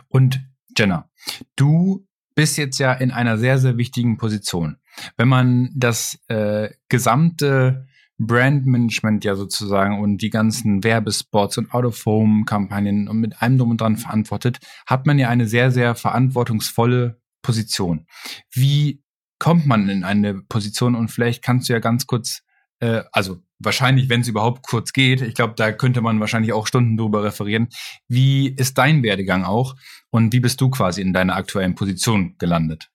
Und 0.09 0.41
Jenna, 0.77 1.09
du 1.55 2.05
bist 2.35 2.57
jetzt 2.57 2.77
ja 2.77 2.93
in 2.93 3.11
einer 3.11 3.37
sehr, 3.37 3.57
sehr 3.57 3.77
wichtigen 3.77 4.17
Position. 4.17 4.77
Wenn 5.17 5.27
man 5.27 5.71
das 5.75 6.19
äh, 6.27 6.69
gesamte 6.89 7.87
Brandmanagement 8.17 9.25
ja 9.25 9.35
sozusagen 9.35 9.99
und 9.99 10.21
die 10.21 10.29
ganzen 10.29 10.83
Werbespots 10.83 11.57
und 11.57 11.73
Out-of-Home-Kampagnen 11.73 13.07
und 13.07 13.17
mit 13.17 13.41
allem 13.41 13.57
drum 13.57 13.71
und 13.71 13.81
dran 13.81 13.97
verantwortet, 13.97 14.59
hat 14.85 15.05
man 15.05 15.19
ja 15.19 15.29
eine 15.29 15.47
sehr, 15.47 15.71
sehr 15.71 15.95
verantwortungsvolle 15.95 17.19
Position. 17.41 18.07
Wie 18.51 19.03
kommt 19.37 19.65
man 19.65 19.89
in 19.89 20.03
eine 20.03 20.41
Position 20.41 20.95
und 20.95 21.09
vielleicht 21.09 21.43
kannst 21.43 21.67
du 21.67 21.73
ja 21.73 21.79
ganz 21.79 22.07
kurz, 22.07 22.41
äh, 22.79 23.03
also 23.11 23.41
wahrscheinlich, 23.59 24.09
wenn 24.09 24.21
es 24.21 24.27
überhaupt 24.27 24.63
kurz 24.63 24.93
geht, 24.93 25.21
ich 25.21 25.35
glaube, 25.35 25.53
da 25.55 25.71
könnte 25.71 26.01
man 26.01 26.19
wahrscheinlich 26.19 26.53
auch 26.53 26.67
Stunden 26.67 26.97
drüber 26.97 27.23
referieren. 27.23 27.69
Wie 28.07 28.49
ist 28.55 28.77
dein 28.77 29.03
Werdegang 29.03 29.43
auch 29.43 29.75
und 30.09 30.33
wie 30.33 30.39
bist 30.39 30.59
du 30.61 30.69
quasi 30.69 31.01
in 31.01 31.13
deiner 31.13 31.35
aktuellen 31.35 31.75
Position 31.75 32.35
gelandet? 32.37 32.89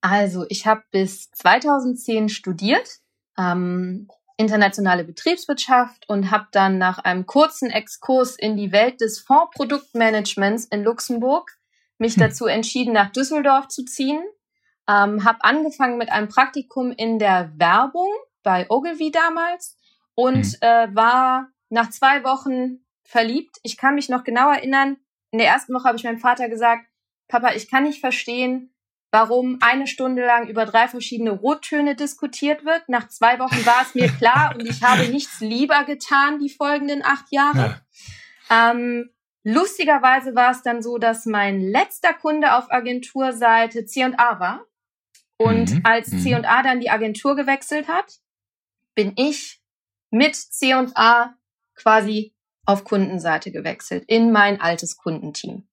Also, 0.00 0.44
ich 0.48 0.66
habe 0.66 0.82
bis 0.90 1.30
2010 1.30 2.28
studiert, 2.28 2.88
ähm, 3.38 4.08
internationale 4.36 5.04
Betriebswirtschaft 5.04 6.08
und 6.08 6.30
habe 6.30 6.48
dann 6.50 6.78
nach 6.78 6.98
einem 6.98 7.26
kurzen 7.26 7.70
Exkurs 7.70 8.36
in 8.36 8.56
die 8.56 8.72
Welt 8.72 9.00
des 9.00 9.20
Fondsproduktmanagements 9.20 10.64
in 10.66 10.82
Luxemburg 10.82 11.52
mich 11.98 12.14
hm. 12.14 12.20
dazu 12.20 12.46
entschieden, 12.46 12.92
nach 12.92 13.12
Düsseldorf 13.12 13.68
zu 13.68 13.84
ziehen. 13.84 14.22
Ähm, 14.88 15.24
habe 15.24 15.44
angefangen 15.44 15.96
mit 15.98 16.10
einem 16.10 16.28
Praktikum 16.28 16.90
in 16.90 17.20
der 17.20 17.52
Werbung 17.56 18.10
bei 18.42 18.68
Ogilvy 18.68 19.12
damals 19.12 19.78
und 20.14 20.44
hm. 20.44 20.54
äh, 20.60 20.94
war 20.94 21.48
nach 21.68 21.90
zwei 21.90 22.24
Wochen 22.24 22.84
verliebt. 23.04 23.58
Ich 23.62 23.76
kann 23.76 23.94
mich 23.94 24.08
noch 24.08 24.24
genau 24.24 24.50
erinnern, 24.50 24.96
in 25.30 25.38
der 25.38 25.48
ersten 25.48 25.74
Woche 25.74 25.84
habe 25.84 25.96
ich 25.96 26.04
meinem 26.04 26.18
Vater 26.18 26.48
gesagt, 26.48 26.86
Papa, 27.28 27.52
ich 27.54 27.70
kann 27.70 27.84
nicht 27.84 28.00
verstehen, 28.00 28.74
warum 29.10 29.58
eine 29.60 29.86
Stunde 29.86 30.24
lang 30.24 30.48
über 30.48 30.66
drei 30.66 30.88
verschiedene 30.88 31.30
Rottöne 31.30 31.96
diskutiert 31.96 32.64
wird. 32.64 32.88
Nach 32.88 33.08
zwei 33.08 33.38
Wochen 33.38 33.64
war 33.66 33.82
es 33.82 33.94
mir 33.94 34.08
klar 34.08 34.54
und 34.54 34.66
ich 34.66 34.82
habe 34.82 35.08
nichts 35.08 35.40
lieber 35.40 35.84
getan 35.84 36.38
die 36.38 36.50
folgenden 36.50 37.02
acht 37.02 37.26
Jahre. 37.30 37.82
Ja. 38.50 38.70
Ähm, 38.70 39.10
lustigerweise 39.44 40.34
war 40.34 40.50
es 40.50 40.62
dann 40.62 40.82
so, 40.82 40.98
dass 40.98 41.24
mein 41.24 41.60
letzter 41.60 42.12
Kunde 42.12 42.54
auf 42.54 42.70
Agenturseite 42.70 43.86
C&A 43.86 44.40
war. 44.40 44.66
Und 45.38 45.70
mhm. 45.70 45.80
als 45.84 46.12
mhm. 46.12 46.20
C&A 46.20 46.62
dann 46.62 46.80
die 46.80 46.90
Agentur 46.90 47.34
gewechselt 47.34 47.88
hat, 47.88 48.20
bin 48.94 49.14
ich 49.16 49.61
mit 50.12 50.36
C&A 50.36 51.34
quasi 51.74 52.34
auf 52.64 52.84
Kundenseite 52.84 53.50
gewechselt 53.50 54.04
in 54.06 54.30
mein 54.30 54.60
altes 54.60 54.96
Kundenteam. 54.96 55.64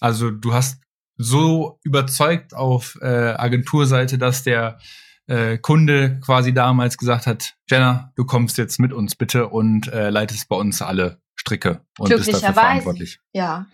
Also 0.00 0.30
du 0.30 0.52
hast 0.52 0.80
so 1.16 1.80
überzeugt 1.82 2.54
auf 2.54 2.96
äh, 3.00 3.06
Agenturseite, 3.06 4.18
dass 4.18 4.44
der 4.44 4.78
äh, 5.26 5.58
Kunde 5.58 6.20
quasi 6.20 6.54
damals 6.54 6.96
gesagt 6.96 7.26
hat, 7.26 7.56
Jenna, 7.68 8.12
du 8.14 8.24
kommst 8.24 8.56
jetzt 8.58 8.78
mit 8.78 8.92
uns 8.92 9.16
bitte 9.16 9.48
und 9.48 9.88
äh, 9.88 10.10
leitest 10.10 10.48
bei 10.48 10.56
uns 10.56 10.80
alle 10.80 11.20
Stricke 11.34 11.84
und 11.98 12.08
bist 12.08 12.32
dafür 12.32 12.52
verantwortlich. 12.52 13.20
Ja. 13.32 13.66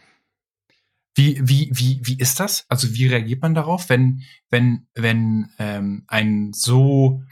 Wie, 1.14 1.40
wie, 1.46 1.70
wie, 1.72 2.00
wie 2.02 2.18
ist 2.18 2.40
das? 2.40 2.66
Also 2.68 2.92
wie 2.94 3.06
reagiert 3.06 3.42
man 3.42 3.54
darauf, 3.54 3.88
wenn, 3.88 4.22
wenn, 4.50 4.88
wenn 4.94 5.50
ähm, 5.58 6.04
ein 6.08 6.52
so 6.52 7.22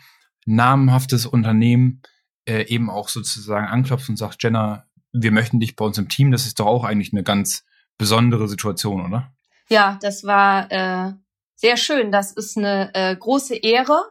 namenhaftes 0.45 1.27
Unternehmen 1.27 2.03
äh, 2.47 2.67
eben 2.67 2.91
auch 2.91 3.09
sozusagen 3.09 3.67
anklopft 3.67 4.09
und 4.09 4.17
sagt, 4.17 4.43
Jenna, 4.43 4.87
wir 5.13 5.31
möchten 5.31 5.61
dich 5.61 5.77
bei 5.77 5.85
uns 5.85 5.99
im 5.99 6.09
Team, 6.09 6.33
das 6.33 6.47
ist 6.47 6.59
doch 6.59 6.67
auch 6.67 6.85
eigentlich 6.85 7.13
eine 7.13 7.23
ganz 7.23 7.65
besondere 7.99 8.49
Situation, 8.49 9.05
oder? 9.07 9.33
Ja, 9.69 9.99
das 10.01 10.25
war 10.25 10.71
äh, 10.71 11.13
sehr 11.55 11.77
schön. 11.77 12.11
Das 12.11 12.33
ist 12.33 12.57
eine 12.59 12.91
äh, 12.95 13.15
große 13.17 13.57
Ehre. 13.57 14.03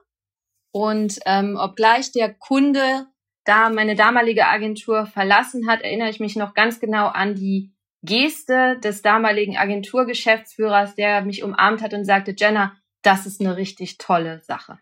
Und 0.71 1.19
ähm, 1.25 1.57
obgleich 1.59 2.11
der 2.11 2.33
Kunde 2.33 3.07
da 3.43 3.69
meine 3.69 3.95
damalige 3.95 4.47
Agentur 4.47 5.05
verlassen 5.05 5.67
hat, 5.67 5.81
erinnere 5.81 6.09
ich 6.09 6.19
mich 6.19 6.35
noch 6.35 6.53
ganz 6.53 6.79
genau 6.79 7.07
an 7.07 7.35
die 7.35 7.73
Geste 8.03 8.79
des 8.83 9.01
damaligen 9.01 9.57
Agenturgeschäftsführers, 9.57 10.95
der 10.95 11.21
mich 11.21 11.43
umarmt 11.43 11.81
hat 11.81 11.93
und 11.93 12.05
sagte, 12.05 12.35
Jenna, 12.37 12.75
das 13.01 13.25
ist 13.25 13.41
eine 13.41 13.57
richtig 13.57 13.97
tolle 13.97 14.41
Sache. 14.41 14.79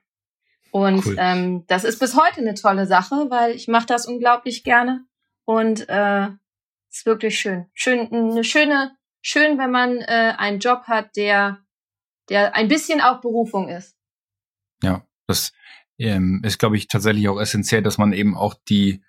Und 0.72 1.06
cool. 1.06 1.16
ähm, 1.18 1.66
das 1.68 1.84
ist 1.84 2.00
bis 2.00 2.16
heute 2.16 2.42
eine 2.42 2.54
tolle 2.54 2.86
Sache, 2.86 3.28
weil 3.30 3.56
ich 3.56 3.68
mache 3.68 3.86
das 3.86 4.06
unglaublich 4.06 4.64
gerne 4.64 5.06
und 5.46 5.88
äh, 5.90 6.28
ist 6.92 7.06
wirklich 7.06 7.40
schön. 7.40 7.66
Schön, 7.74 8.12
eine 8.12 8.44
schöne 8.44 8.92
schön, 9.22 9.58
wenn 9.58 9.72
man 9.72 9.98
äh, 9.98 10.34
einen 10.38 10.60
Job 10.60 10.84
hat, 10.84 11.16
der, 11.16 11.60
der 12.30 12.56
ein 12.56 12.68
bisschen 12.68 13.02
auch 13.02 13.22
Berufung 13.22 13.70
ist. 13.70 13.96
Ja, 14.82 15.06
das 15.28 15.52
ähm, 15.98 16.42
ist, 16.44 16.60
glaube 16.60 16.78
ich, 16.78 16.88
tatsächlich 16.88 17.28
auch 17.30 17.40
essentiell, 17.40 17.82
dass 17.82 17.98
man 17.98 18.14
eben 18.14 18.38
auch 18.38 18.56
die, 18.70 19.04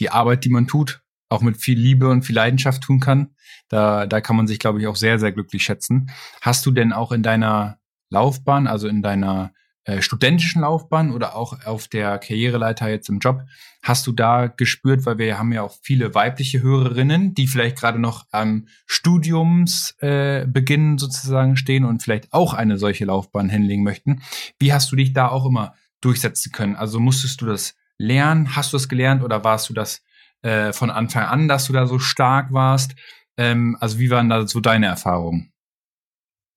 die 0.00 0.10
Arbeit, 0.10 0.44
die 0.44 0.50
man 0.50 0.66
tut, 0.66 1.02
auch 1.28 1.40
mit 1.40 1.56
viel 1.56 1.78
Liebe 1.78 2.08
und 2.08 2.22
viel 2.22 2.36
Leidenschaft 2.36 2.82
tun 2.82 3.00
kann. 3.00 3.34
Da, 3.68 4.06
da 4.06 4.20
kann 4.20 4.36
man 4.36 4.46
sich, 4.46 4.58
glaube 4.58 4.80
ich, 4.80 4.86
auch 4.86 4.96
sehr, 4.96 5.18
sehr 5.18 5.32
glücklich 5.32 5.62
schätzen. 5.62 6.10
Hast 6.40 6.66
du 6.66 6.70
denn 6.70 6.92
auch 6.92 7.12
in 7.12 7.22
deiner 7.22 7.78
Laufbahn, 8.10 8.66
also 8.66 8.88
in 8.88 9.02
deiner 9.02 9.52
äh, 9.84 10.00
studentischen 10.00 10.62
Laufbahn 10.62 11.12
oder 11.12 11.36
auch 11.36 11.64
auf 11.66 11.88
der 11.88 12.18
Karriereleiter 12.18 12.88
jetzt 12.88 13.08
im 13.08 13.18
Job, 13.18 13.42
hast 13.82 14.06
du 14.06 14.12
da 14.12 14.46
gespürt, 14.46 15.04
weil 15.04 15.18
wir 15.18 15.38
haben 15.38 15.52
ja 15.52 15.62
auch 15.62 15.76
viele 15.82 16.14
weibliche 16.14 16.62
Hörerinnen, 16.62 17.34
die 17.34 17.46
vielleicht 17.46 17.78
gerade 17.78 17.98
noch 17.98 18.24
am 18.30 18.66
Studiumsbeginn 18.86 20.94
äh, 20.94 20.98
sozusagen 20.98 21.56
stehen 21.56 21.84
und 21.84 22.02
vielleicht 22.02 22.32
auch 22.32 22.54
eine 22.54 22.78
solche 22.78 23.04
Laufbahn 23.04 23.50
hinlegen 23.50 23.82
möchten. 23.82 24.22
Wie 24.58 24.72
hast 24.72 24.90
du 24.90 24.96
dich 24.96 25.12
da 25.12 25.28
auch 25.28 25.44
immer 25.44 25.74
durchsetzen 26.00 26.50
können? 26.50 26.76
Also 26.76 26.98
musstest 26.98 27.42
du 27.42 27.46
das 27.46 27.74
lernen? 27.98 28.56
Hast 28.56 28.72
du 28.72 28.76
das 28.76 28.88
gelernt 28.88 29.22
oder 29.22 29.44
warst 29.44 29.68
du 29.68 29.74
das 29.74 30.02
äh, 30.42 30.72
von 30.72 30.90
Anfang 30.90 31.24
an, 31.24 31.48
dass 31.48 31.66
du 31.66 31.72
da 31.72 31.86
so 31.86 31.98
stark 31.98 32.52
warst? 32.52 32.94
Ähm, 33.36 33.76
also 33.80 33.98
wie 33.98 34.10
waren 34.10 34.28
da 34.28 34.46
so 34.46 34.60
deine 34.60 34.86
Erfahrungen? 34.86 35.52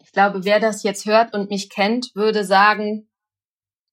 Ich 0.04 0.12
glaube, 0.14 0.46
wer 0.46 0.60
das 0.60 0.84
jetzt 0.84 1.06
hört 1.06 1.34
und 1.34 1.50
mich 1.50 1.70
kennt, 1.70 2.12
würde 2.16 2.46
sagen, 2.46 3.07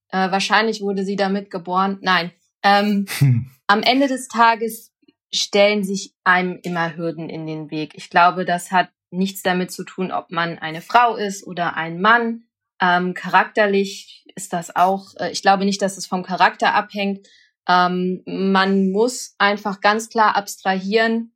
äh, 0.09 0.31
wahrscheinlich 0.31 0.81
wurde 0.81 1.03
sie 1.03 1.15
damit 1.15 1.51
geboren. 1.51 1.97
Nein. 2.01 2.31
Ähm, 2.63 3.05
hm. 3.17 3.51
Am 3.67 3.81
Ende 3.81 4.07
des 4.07 4.27
Tages 4.27 4.93
stellen 5.33 5.83
sich 5.83 6.13
einem 6.23 6.59
immer 6.63 6.95
Hürden 6.95 7.29
in 7.29 7.47
den 7.47 7.71
Weg. 7.71 7.93
Ich 7.95 8.09
glaube, 8.09 8.45
das 8.45 8.71
hat 8.71 8.89
nichts 9.09 9.41
damit 9.41 9.71
zu 9.71 9.83
tun, 9.83 10.11
ob 10.11 10.31
man 10.31 10.59
eine 10.59 10.81
Frau 10.81 11.15
ist 11.15 11.45
oder 11.45 11.75
ein 11.75 11.99
Mann. 11.99 12.43
Ähm, 12.81 13.13
charakterlich 13.13 14.25
ist 14.35 14.53
das 14.53 14.75
auch, 14.75 15.15
äh, 15.17 15.31
ich 15.31 15.41
glaube 15.41 15.65
nicht, 15.65 15.81
dass 15.81 15.97
es 15.97 16.05
vom 16.05 16.23
Charakter 16.23 16.73
abhängt. 16.73 17.27
Ähm, 17.67 18.21
man 18.25 18.91
muss 18.91 19.35
einfach 19.37 19.81
ganz 19.81 20.09
klar 20.09 20.35
abstrahieren, 20.35 21.33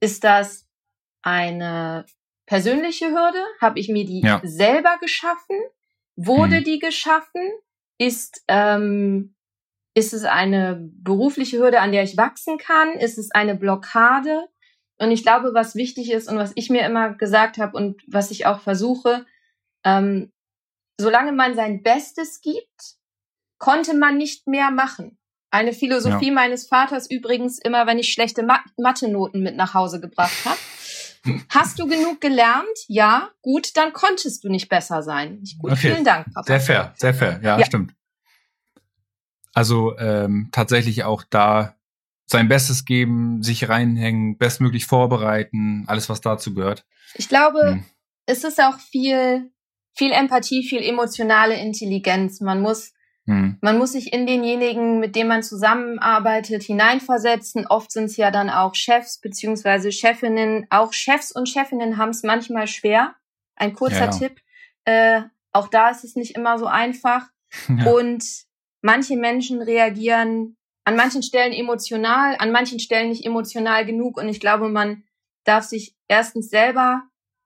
ist 0.00 0.24
das 0.24 0.66
eine 1.22 2.04
persönliche 2.46 3.06
Hürde? 3.06 3.42
Habe 3.60 3.78
ich 3.78 3.88
mir 3.88 4.04
die 4.04 4.20
ja. 4.20 4.40
selber 4.44 4.98
geschaffen? 5.00 5.56
Wurde 6.16 6.58
hm. 6.58 6.64
die 6.64 6.78
geschaffen? 6.78 7.52
Ist, 7.98 8.42
ähm, 8.48 9.34
ist 9.94 10.12
es 10.12 10.24
eine 10.24 10.78
berufliche 10.80 11.58
Hürde, 11.58 11.80
an 11.80 11.92
der 11.92 12.02
ich 12.02 12.16
wachsen 12.16 12.58
kann? 12.58 12.94
Ist 12.94 13.18
es 13.18 13.30
eine 13.30 13.54
Blockade? 13.54 14.48
Und 14.98 15.10
ich 15.10 15.22
glaube, 15.22 15.54
was 15.54 15.74
wichtig 15.74 16.10
ist 16.10 16.28
und 16.28 16.36
was 16.36 16.52
ich 16.54 16.70
mir 16.70 16.84
immer 16.86 17.14
gesagt 17.14 17.58
habe 17.58 17.76
und 17.76 18.02
was 18.06 18.30
ich 18.30 18.46
auch 18.46 18.60
versuche, 18.60 19.26
ähm, 19.84 20.32
solange 20.98 21.32
man 21.32 21.54
sein 21.54 21.82
Bestes 21.82 22.40
gibt, 22.40 22.96
konnte 23.58 23.94
man 23.94 24.16
nicht 24.16 24.46
mehr 24.46 24.70
machen. 24.70 25.18
Eine 25.50 25.72
Philosophie 25.72 26.28
ja. 26.28 26.32
meines 26.32 26.66
Vaters 26.66 27.08
übrigens 27.08 27.58
immer, 27.58 27.86
wenn 27.86 27.98
ich 27.98 28.12
schlechte 28.12 28.42
Mathe-Noten 28.76 29.40
mit 29.40 29.56
nach 29.56 29.74
Hause 29.74 30.00
gebracht 30.00 30.44
habe. 30.44 30.58
Hast 31.48 31.78
du 31.78 31.86
genug 31.86 32.20
gelernt? 32.20 32.78
Ja, 32.88 33.30
gut, 33.42 33.76
dann 33.76 33.92
konntest 33.92 34.44
du 34.44 34.48
nicht 34.48 34.68
besser 34.68 35.02
sein. 35.02 35.42
Gut, 35.58 35.72
okay. 35.72 35.88
vielen 35.88 36.04
Dank, 36.04 36.26
Papa. 36.32 36.46
Sehr 36.46 36.60
fair, 36.60 36.94
sehr 36.96 37.14
fair. 37.14 37.40
Ja, 37.42 37.58
ja. 37.58 37.64
stimmt. 37.64 37.94
Also 39.52 39.96
ähm, 39.98 40.48
tatsächlich 40.52 41.04
auch 41.04 41.22
da 41.28 41.76
sein 42.26 42.48
Bestes 42.48 42.84
geben, 42.84 43.42
sich 43.42 43.68
reinhängen, 43.68 44.38
bestmöglich 44.38 44.86
vorbereiten, 44.86 45.84
alles, 45.86 46.08
was 46.08 46.20
dazu 46.20 46.54
gehört. 46.54 46.84
Ich 47.14 47.28
glaube, 47.28 47.60
hm. 47.60 47.84
es 48.26 48.44
ist 48.44 48.60
auch 48.60 48.78
viel, 48.78 49.50
viel 49.94 50.10
Empathie, 50.10 50.66
viel 50.66 50.82
emotionale 50.82 51.54
Intelligenz. 51.56 52.40
Man 52.40 52.60
muss 52.60 52.93
hm. 53.26 53.56
Man 53.62 53.78
muss 53.78 53.92
sich 53.92 54.12
in 54.12 54.26
denjenigen, 54.26 55.00
mit 55.00 55.16
dem 55.16 55.28
man 55.28 55.42
zusammenarbeitet, 55.42 56.62
hineinversetzen. 56.62 57.66
Oft 57.66 57.90
sind 57.90 58.04
es 58.04 58.16
ja 58.16 58.30
dann 58.30 58.50
auch 58.50 58.74
Chefs 58.74 59.18
beziehungsweise 59.18 59.90
Chefinnen. 59.92 60.66
Auch 60.70 60.92
Chefs 60.92 61.32
und 61.32 61.48
Chefinnen 61.48 61.96
haben 61.96 62.10
es 62.10 62.22
manchmal 62.22 62.66
schwer. 62.66 63.14
Ein 63.56 63.72
kurzer 63.72 64.06
ja. 64.06 64.10
Tipp. 64.10 64.40
Äh, 64.84 65.22
auch 65.52 65.68
da 65.68 65.88
ist 65.88 66.04
es 66.04 66.16
nicht 66.16 66.36
immer 66.36 66.58
so 66.58 66.66
einfach. 66.66 67.28
Ja. 67.68 67.92
Und 67.92 68.24
manche 68.82 69.16
Menschen 69.16 69.62
reagieren 69.62 70.56
an 70.82 70.96
manchen 70.96 71.22
Stellen 71.22 71.52
emotional, 71.52 72.34
an 72.40 72.50
manchen 72.50 72.80
Stellen 72.80 73.10
nicht 73.10 73.24
emotional 73.24 73.86
genug. 73.86 74.16
Und 74.16 74.28
ich 74.28 74.40
glaube, 74.40 74.68
man 74.68 75.04
darf 75.44 75.62
sich 75.62 75.94
erstens 76.08 76.50
selber 76.50 77.04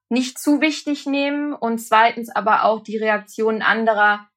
nicht 0.08 0.38
zu 0.38 0.62
wichtig 0.62 1.04
nehmen 1.04 1.52
und 1.52 1.78
zweitens 1.78 2.30
aber 2.30 2.64
auch 2.64 2.82
die 2.82 2.96
Reaktionen 2.96 3.60
anderer 3.60 4.27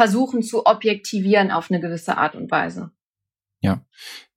versuchen 0.00 0.42
zu 0.42 0.64
objektivieren 0.64 1.50
auf 1.50 1.70
eine 1.70 1.78
gewisse 1.78 2.16
Art 2.16 2.34
und 2.34 2.50
Weise. 2.50 2.90
Ja, 3.60 3.84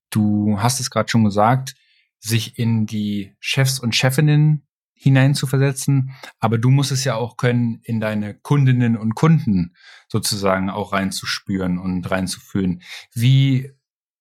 du 0.09 0.57
hast 0.59 0.81
es 0.81 0.89
gerade 0.89 1.09
schon 1.09 1.23
gesagt, 1.23 1.75
sich 2.19 2.59
in 2.59 2.85
die 2.85 3.33
Chefs 3.39 3.79
und 3.79 3.95
Chefinnen 3.95 4.67
hineinzuversetzen, 4.93 6.11
aber 6.41 6.57
du 6.57 6.69
musst 6.69 6.91
es 6.91 7.05
ja 7.05 7.15
auch 7.15 7.37
können, 7.37 7.79
in 7.83 8.01
deine 8.01 8.33
Kundinnen 8.33 8.97
und 8.97 9.15
Kunden 9.15 9.73
sozusagen 10.09 10.69
auch 10.69 10.91
reinzuspüren 10.91 11.77
und 11.77 12.11
reinzufühlen. 12.11 12.81
Wie 13.13 13.71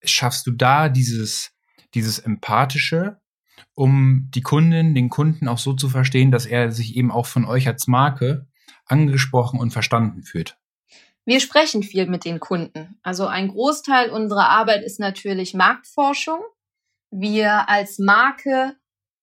schaffst 0.05 0.47
du 0.47 0.53
da 0.53 0.89
dieses, 0.89 1.51
dieses 1.95 2.21
Empathische, 2.21 3.21
um 3.75 4.29
die 4.33 4.43
Kundin, 4.43 4.95
den 4.95 5.09
Kunden 5.09 5.49
auch 5.49 5.59
so 5.59 5.73
zu 5.73 5.89
verstehen, 5.89 6.31
dass 6.31 6.47
er 6.47 6.71
sich 6.71 6.95
eben 6.95 7.11
auch 7.11 7.27
von 7.27 7.45
euch 7.45 7.67
als 7.67 7.89
Marke 7.89 8.47
angesprochen 8.87 9.59
und 9.59 9.73
verstanden 9.73 10.23
fühlt? 10.23 10.57
Wir 11.25 11.41
sprechen 11.41 11.83
viel 11.83 12.07
mit 12.07 12.25
den 12.25 12.41
Kunden. 12.41 12.99
Also 13.02 13.26
ein 13.26 13.49
Großteil 13.49 14.11
unserer 14.11 14.49
Arbeit 14.49 14.83
ist 14.83 14.99
natürlich 14.99 15.55
Marktforschung. 15.55 16.41
Wir 17.11 17.69
als 17.69 17.99
Marke 17.99 18.76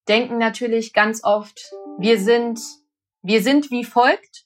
denken 0.07 0.37
natürlich 0.37 0.93
ganz 0.93 1.23
oft, 1.23 1.71
wir 1.97 2.19
sind, 2.19 2.59
wir 3.21 3.41
sind 3.41 3.69
wie 3.71 3.83
folgt. 3.83 4.45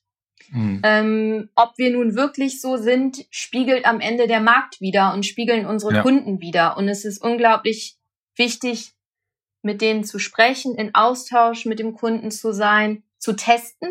Mhm. 0.50 0.82
Ähm, 0.84 1.50
ob 1.56 1.78
wir 1.78 1.92
nun 1.92 2.16
wirklich 2.16 2.60
so 2.60 2.78
sind, 2.78 3.26
spiegelt 3.30 3.86
am 3.86 4.00
Ende 4.00 4.28
der 4.28 4.42
Markt 4.42 4.82
wieder 4.82 5.14
und 5.14 5.26
spiegeln 5.26 5.66
unsere 5.66 5.96
ja. 5.96 6.02
Kunden 6.02 6.42
wieder. 6.42 6.78
Und 6.78 6.90
es 6.90 7.06
ist 7.06 7.24
unglaublich 7.24 7.98
wichtig, 8.36 8.94
mit 9.62 9.82
denen 9.82 10.04
zu 10.04 10.20
sprechen, 10.20 10.76
in 10.76 10.94
Austausch 10.94 11.66
mit 11.66 11.80
dem 11.80 11.94
Kunden 11.94 12.30
zu 12.30 12.54
sein, 12.54 13.04
zu 13.18 13.34
testen, 13.34 13.90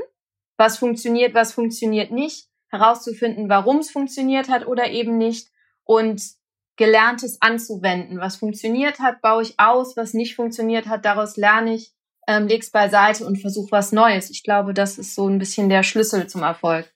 was 0.58 0.78
funktioniert, 0.78 1.34
was 1.34 1.52
funktioniert 1.52 2.10
nicht, 2.10 2.48
herauszufinden, 2.72 3.48
warum 3.48 3.78
es 3.78 3.90
funktioniert 3.90 4.48
hat 4.48 4.66
oder 4.66 4.90
eben 4.90 5.18
nicht 5.18 5.50
und 5.84 6.22
Gelerntes 6.76 7.36
anzuwenden. 7.40 8.18
Was 8.18 8.36
funktioniert 8.36 8.98
hat, 8.98 9.20
baue 9.20 9.42
ich 9.42 9.60
aus, 9.60 9.96
was 9.96 10.14
nicht 10.14 10.34
funktioniert 10.34 10.88
hat, 10.88 11.04
daraus 11.04 11.36
lerne 11.36 11.74
ich, 11.74 11.92
ähm, 12.26 12.46
leg's 12.46 12.70
beiseite 12.70 13.26
und 13.26 13.40
versuche 13.40 13.70
was 13.72 13.92
Neues. 13.92 14.30
Ich 14.30 14.42
glaube, 14.42 14.72
das 14.72 14.98
ist 14.98 15.14
so 15.14 15.28
ein 15.28 15.38
bisschen 15.38 15.68
der 15.68 15.82
Schlüssel 15.82 16.26
zum 16.28 16.42
Erfolg. 16.42 16.90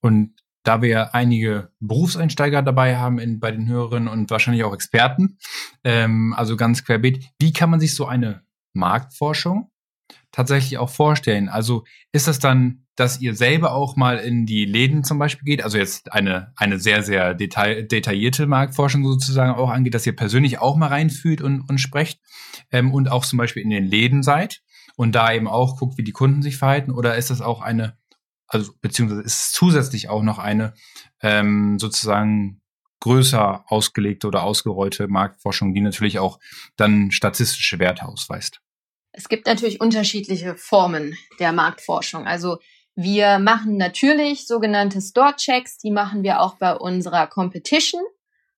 Und 0.00 0.34
da 0.62 0.80
wir 0.80 1.14
einige 1.14 1.72
Berufseinsteiger 1.80 2.62
dabei 2.62 2.96
haben 2.96 3.18
in, 3.18 3.40
bei 3.40 3.50
den 3.50 3.66
Hörerinnen 3.66 4.08
und 4.08 4.30
wahrscheinlich 4.30 4.62
auch 4.64 4.74
Experten, 4.74 5.38
ähm, 5.82 6.34
also 6.36 6.56
ganz 6.56 6.84
querbeet, 6.84 7.24
wie 7.40 7.52
kann 7.52 7.70
man 7.70 7.80
sich 7.80 7.94
so 7.94 8.06
eine 8.06 8.42
Marktforschung 8.74 9.70
tatsächlich 10.32 10.78
auch 10.78 10.90
vorstellen? 10.90 11.48
Also 11.48 11.84
ist 12.12 12.28
das 12.28 12.38
dann 12.38 12.84
dass 12.98 13.20
ihr 13.20 13.36
selber 13.36 13.74
auch 13.74 13.94
mal 13.94 14.18
in 14.18 14.44
die 14.44 14.64
Läden 14.64 15.04
zum 15.04 15.20
Beispiel 15.20 15.44
geht, 15.44 15.62
also 15.62 15.78
jetzt 15.78 16.12
eine, 16.12 16.52
eine 16.56 16.80
sehr, 16.80 17.04
sehr 17.04 17.32
detail, 17.32 17.84
detaillierte 17.84 18.46
Marktforschung 18.46 19.04
sozusagen 19.04 19.52
auch 19.52 19.70
angeht, 19.70 19.94
dass 19.94 20.06
ihr 20.06 20.16
persönlich 20.16 20.58
auch 20.58 20.76
mal 20.76 20.88
reinfühlt 20.88 21.40
und, 21.40 21.60
und 21.68 21.78
sprecht 21.78 22.20
ähm, 22.72 22.92
und 22.92 23.08
auch 23.08 23.24
zum 23.24 23.36
Beispiel 23.36 23.62
in 23.62 23.70
den 23.70 23.84
Läden 23.84 24.24
seid 24.24 24.62
und 24.96 25.14
da 25.14 25.32
eben 25.32 25.46
auch 25.46 25.76
guckt, 25.76 25.96
wie 25.96 26.02
die 26.02 26.12
Kunden 26.12 26.42
sich 26.42 26.56
verhalten 26.56 26.90
oder 26.90 27.16
ist 27.16 27.30
das 27.30 27.40
auch 27.40 27.60
eine, 27.60 27.96
also 28.48 28.72
beziehungsweise 28.80 29.22
ist 29.22 29.38
es 29.38 29.52
zusätzlich 29.52 30.08
auch 30.08 30.24
noch 30.24 30.40
eine 30.40 30.74
ähm, 31.22 31.78
sozusagen 31.78 32.60
größer 32.98 33.64
ausgelegte 33.68 34.26
oder 34.26 34.42
ausgerollte 34.42 35.06
Marktforschung, 35.06 35.72
die 35.72 35.82
natürlich 35.82 36.18
auch 36.18 36.40
dann 36.76 37.12
statistische 37.12 37.78
Werte 37.78 38.06
ausweist? 38.06 38.60
Es 39.18 39.28
gibt 39.28 39.48
natürlich 39.48 39.80
unterschiedliche 39.80 40.54
Formen 40.54 41.18
der 41.40 41.50
Marktforschung. 41.50 42.24
Also 42.24 42.58
wir 42.94 43.40
machen 43.40 43.76
natürlich 43.76 44.46
sogenannte 44.46 45.00
Store-Checks, 45.00 45.78
die 45.78 45.90
machen 45.90 46.22
wir 46.22 46.40
auch 46.40 46.54
bei 46.54 46.72
unserer 46.76 47.26
Competition. 47.26 48.00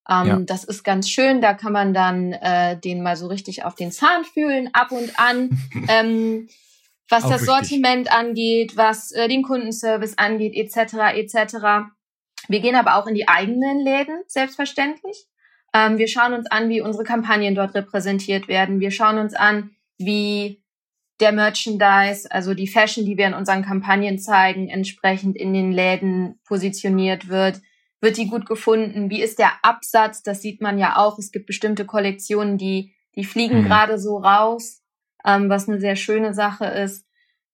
Ähm, 0.07 0.27
ja. 0.27 0.39
Das 0.41 0.65
ist 0.65 0.85
ganz 0.85 1.09
schön, 1.09 1.41
da 1.41 1.55
kann 1.55 1.73
man 1.73 1.95
dann 1.95 2.35
äh, 2.35 2.79
den 2.79 3.03
mal 3.03 3.17
so 3.17 3.29
richtig 3.29 3.65
auf 3.65 3.75
den 3.75 3.91
Zahn 3.91 4.23
fühlen, 4.25 4.69
ab 4.75 4.93
und 4.93 5.19
an. 5.19 5.49
ähm, 5.89 6.47
was 7.09 7.25
auch 7.25 7.31
das 7.31 7.41
richtig. 7.41 7.57
Sortiment 7.57 8.13
angeht, 8.13 8.77
was 8.77 9.13
äh, 9.13 9.29
den 9.29 9.43
Kundenservice 9.43 10.19
angeht, 10.19 10.53
etc. 10.55 10.95
etc. 11.15 11.57
Wir 12.49 12.61
gehen 12.61 12.77
aber 12.77 12.97
auch 12.97 13.07
in 13.07 13.15
die 13.15 13.29
eigenen 13.29 13.81
Läden, 13.81 14.21
selbstverständlich. 14.27 15.25
Ähm, 15.73 15.97
wir 15.97 16.07
schauen 16.07 16.35
uns 16.35 16.51
an, 16.51 16.69
wie 16.69 16.83
unsere 16.83 17.05
Kampagnen 17.05 17.55
dort 17.55 17.75
repräsentiert 17.75 18.47
werden. 18.47 18.79
Wir 18.81 18.91
schauen 18.91 19.17
uns 19.17 19.33
an, 19.33 19.71
wie 20.01 20.63
der 21.21 21.33
Merchandise, 21.33 22.31
also 22.31 22.55
die 22.55 22.67
Fashion, 22.67 23.05
die 23.05 23.17
wir 23.17 23.27
in 23.27 23.35
unseren 23.35 23.63
Kampagnen 23.63 24.19
zeigen, 24.19 24.69
entsprechend 24.69 25.37
in 25.37 25.53
den 25.53 25.73
Läden 25.73 26.41
positioniert 26.45 27.29
wird. 27.29 27.61
Wird 28.01 28.17
die 28.17 28.29
gut 28.29 28.47
gefunden? 28.47 29.11
Wie 29.11 29.23
ist 29.23 29.39
der 29.39 29.53
Absatz? 29.63 30.23
Das 30.23 30.41
sieht 30.41 30.63
man 30.63 30.79
ja 30.79 30.97
auch. 30.97 31.19
Es 31.19 31.31
gibt 31.31 31.47
bestimmte 31.47 31.85
Kollektionen, 31.85 32.57
die, 32.57 32.95
die 33.15 33.25
fliegen 33.25 33.61
mhm. 33.61 33.65
gerade 33.67 33.99
so 33.99 34.17
raus, 34.17 34.83
ähm, 35.25 35.51
was 35.51 35.69
eine 35.69 35.79
sehr 35.79 35.97
schöne 35.97 36.33
Sache 36.33 36.65
ist. 36.65 37.07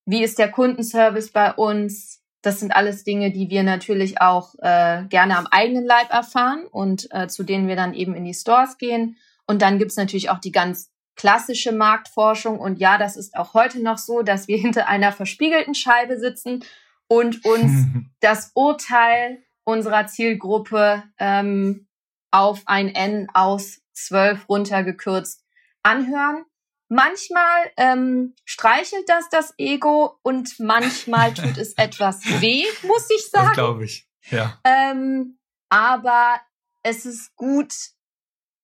Wie 0.05 0.23
ist 0.23 0.39
der 0.39 0.51
Kundenservice 0.51 1.33
bei 1.33 1.53
uns? 1.53 2.23
Das 2.43 2.61
sind 2.61 2.71
alles 2.71 3.03
Dinge, 3.03 3.33
die 3.33 3.51
wir 3.51 3.65
natürlich 3.65 4.21
auch 4.21 4.55
äh, 4.61 5.03
gerne 5.09 5.37
am 5.37 5.49
eigenen 5.49 5.85
Leib 5.85 6.11
erfahren 6.11 6.65
und 6.71 7.09
äh, 7.11 7.27
zu 7.27 7.43
denen 7.43 7.67
wir 7.67 7.75
dann 7.75 7.93
eben 7.93 8.15
in 8.15 8.25
die 8.25 8.35
Stores 8.35 8.79
gehen. 8.79 9.17
Und 9.49 9.63
dann 9.63 9.81
gibt's 9.81 9.97
natürlich 9.97 10.31
auch 10.31 10.39
die 10.39 10.53
ganz 10.53 10.93
klassische 11.16 11.72
Marktforschung. 11.72 12.61
Und 12.61 12.79
ja, 12.79 12.98
das 12.98 13.16
ist 13.16 13.37
auch 13.37 13.55
heute 13.55 13.83
noch 13.83 13.98
so, 13.98 14.22
dass 14.22 14.48
wir 14.48 14.59
hinter 14.61 14.88
einer 14.88 15.12
verspiegelten 15.12 15.74
Scheibe 15.74 16.18
sitzen 16.18 16.64
und 17.09 17.44
uns 17.44 17.87
das 18.20 18.52
Urteil 18.55 19.42
unserer 19.64 20.07
Zielgruppe 20.07 21.02
ähm, 21.18 21.88
auf 22.31 22.62
ein 22.66 22.94
N 22.94 23.29
aus 23.35 23.81
zwölf 23.92 24.48
runtergekürzt 24.48 25.44
anhören. 25.83 26.44
Manchmal 26.88 27.72
ähm, 27.76 28.35
streichelt 28.44 29.09
das 29.09 29.29
das 29.31 29.55
Ego 29.59 30.18
und 30.22 30.61
manchmal 30.61 31.35
tut 31.35 31.59
es 31.59 31.72
etwas 31.74 32.24
weh, 32.40 32.64
muss 32.83 33.09
ich 33.11 33.29
sagen. 33.29 33.46
Das 33.46 33.55
glaube 33.55 33.85
ich, 33.85 34.09
ja. 34.31 34.61
Ähm, 34.62 35.38
aber 35.68 36.40
es 36.83 37.05
ist 37.05 37.35
gut, 37.35 37.74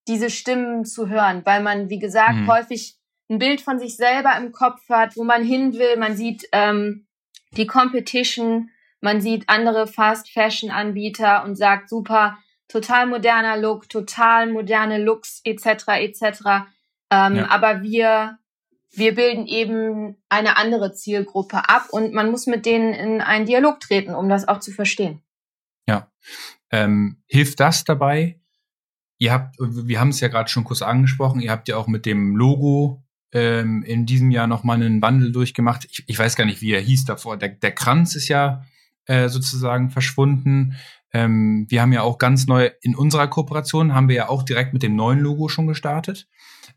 diese 0.09 0.31
Stimmen 0.31 0.85
zu 0.85 1.09
hören, 1.09 1.43
weil 1.45 1.63
man, 1.63 1.89
wie 1.91 1.99
gesagt, 1.99 2.35
mhm. 2.35 2.51
häufig 2.51 2.97
ein 3.31 3.39
Bild 3.39 3.61
von 3.61 3.79
sich 3.79 3.97
selber 3.97 4.37
im 4.37 4.53
Kopf 4.53 4.89
hat, 4.89 5.17
wo 5.17 5.25
man 5.25 5.45
hin 5.45 5.75
will. 5.75 5.97
Man 5.97 6.17
sieht 6.17 6.49
ähm, 6.53 7.07
die 7.57 7.67
Competition, 7.67 8.71
man 9.01 9.21
sieht 9.21 9.49
andere 9.49 9.87
Fast-Fashion-Anbieter 9.87 11.45
und 11.45 11.57
sagt, 11.57 11.89
super, 11.89 12.39
total 12.69 13.07
moderner 13.07 13.57
Look, 13.57 13.89
total 13.89 14.51
moderne 14.51 14.99
Looks 14.99 15.41
etc. 15.45 15.67
etc. 15.89 16.23
Ähm, 17.11 17.37
ja. 17.37 17.51
Aber 17.51 17.83
wir 17.83 18.39
wir 18.95 19.15
bilden 19.15 19.47
eben 19.47 20.23
eine 20.29 20.57
andere 20.57 20.93
Zielgruppe 20.93 21.69
ab 21.69 21.89
und 21.91 22.13
man 22.13 22.31
muss 22.31 22.47
mit 22.47 22.67
denen 22.67 22.93
in 22.93 23.21
einen 23.21 23.47
Dialog 23.47 23.81
treten, 23.81 24.15
um 24.15 24.29
das 24.29 24.47
auch 24.47 24.61
zu 24.61 24.71
verstehen. 24.71 25.23
Ja. 25.89 26.13
Ähm, 26.71 27.23
hilft 27.27 27.61
das 27.61 27.85
dabei, 27.85 28.41
Ihr 29.23 29.33
habt, 29.33 29.55
wir 29.61 30.01
haben 30.01 30.09
es 30.09 30.19
ja 30.19 30.27
gerade 30.27 30.51
schon 30.51 30.65
kurz 30.65 30.83
angesprochen, 30.83 31.41
ihr 31.41 31.53
habt 31.53 31.69
ja 31.69 31.77
auch 31.77 31.87
mit 31.87 32.07
dem 32.07 32.35
Logo 32.35 33.05
ähm, 33.31 33.85
in 33.85 34.05
diesem 34.05 34.33
Jahr 34.33 34.49
nochmal 34.49 34.83
einen 34.83 35.01
Wandel 35.01 35.31
durchgemacht. 35.31 35.87
Ich, 35.89 36.03
ich 36.09 36.19
weiß 36.19 36.35
gar 36.35 36.45
nicht, 36.45 36.61
wie 36.61 36.73
er 36.73 36.81
hieß 36.81 37.05
davor. 37.05 37.37
Der, 37.37 37.51
der 37.51 37.71
Kranz 37.71 38.17
ist 38.17 38.27
ja 38.27 38.65
äh, 39.07 39.29
sozusagen 39.29 39.91
verschwunden. 39.91 40.75
Ähm, 41.13 41.67
wir 41.69 41.83
haben 41.83 41.93
ja 41.93 42.03
auch 42.03 42.19
ganz 42.19 42.49
neu 42.49 42.71
in 42.81 42.97
unserer 42.97 43.29
Kooperation 43.29 43.95
haben 43.95 44.09
wir 44.09 44.17
ja 44.17 44.29
auch 44.29 44.43
direkt 44.43 44.73
mit 44.73 44.83
dem 44.83 44.97
neuen 44.97 45.21
Logo 45.21 45.47
schon 45.47 45.69
gestartet. 45.69 46.27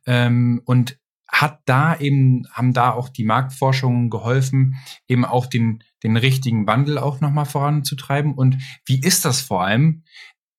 Ähm, 0.06 0.62
und 0.66 1.00
hat 1.28 1.62
da 1.66 1.98
eben, 1.98 2.46
haben 2.52 2.74
da 2.74 2.92
auch 2.92 3.10
die 3.10 3.24
Marktforschungen 3.24 4.12
geholfen, 4.12 4.76
eben 5.08 5.26
auch 5.26 5.48
den, 5.48 5.84
den 6.04 6.16
richtigen 6.16 6.68
Wandel 6.68 7.00
auch 7.00 7.22
nochmal 7.22 7.46
voranzutreiben. 7.46 8.36
Und 8.36 8.60
wie 8.86 9.00
ist 9.00 9.26
das 9.26 9.42
vor 9.42 9.64
allem 9.64 10.04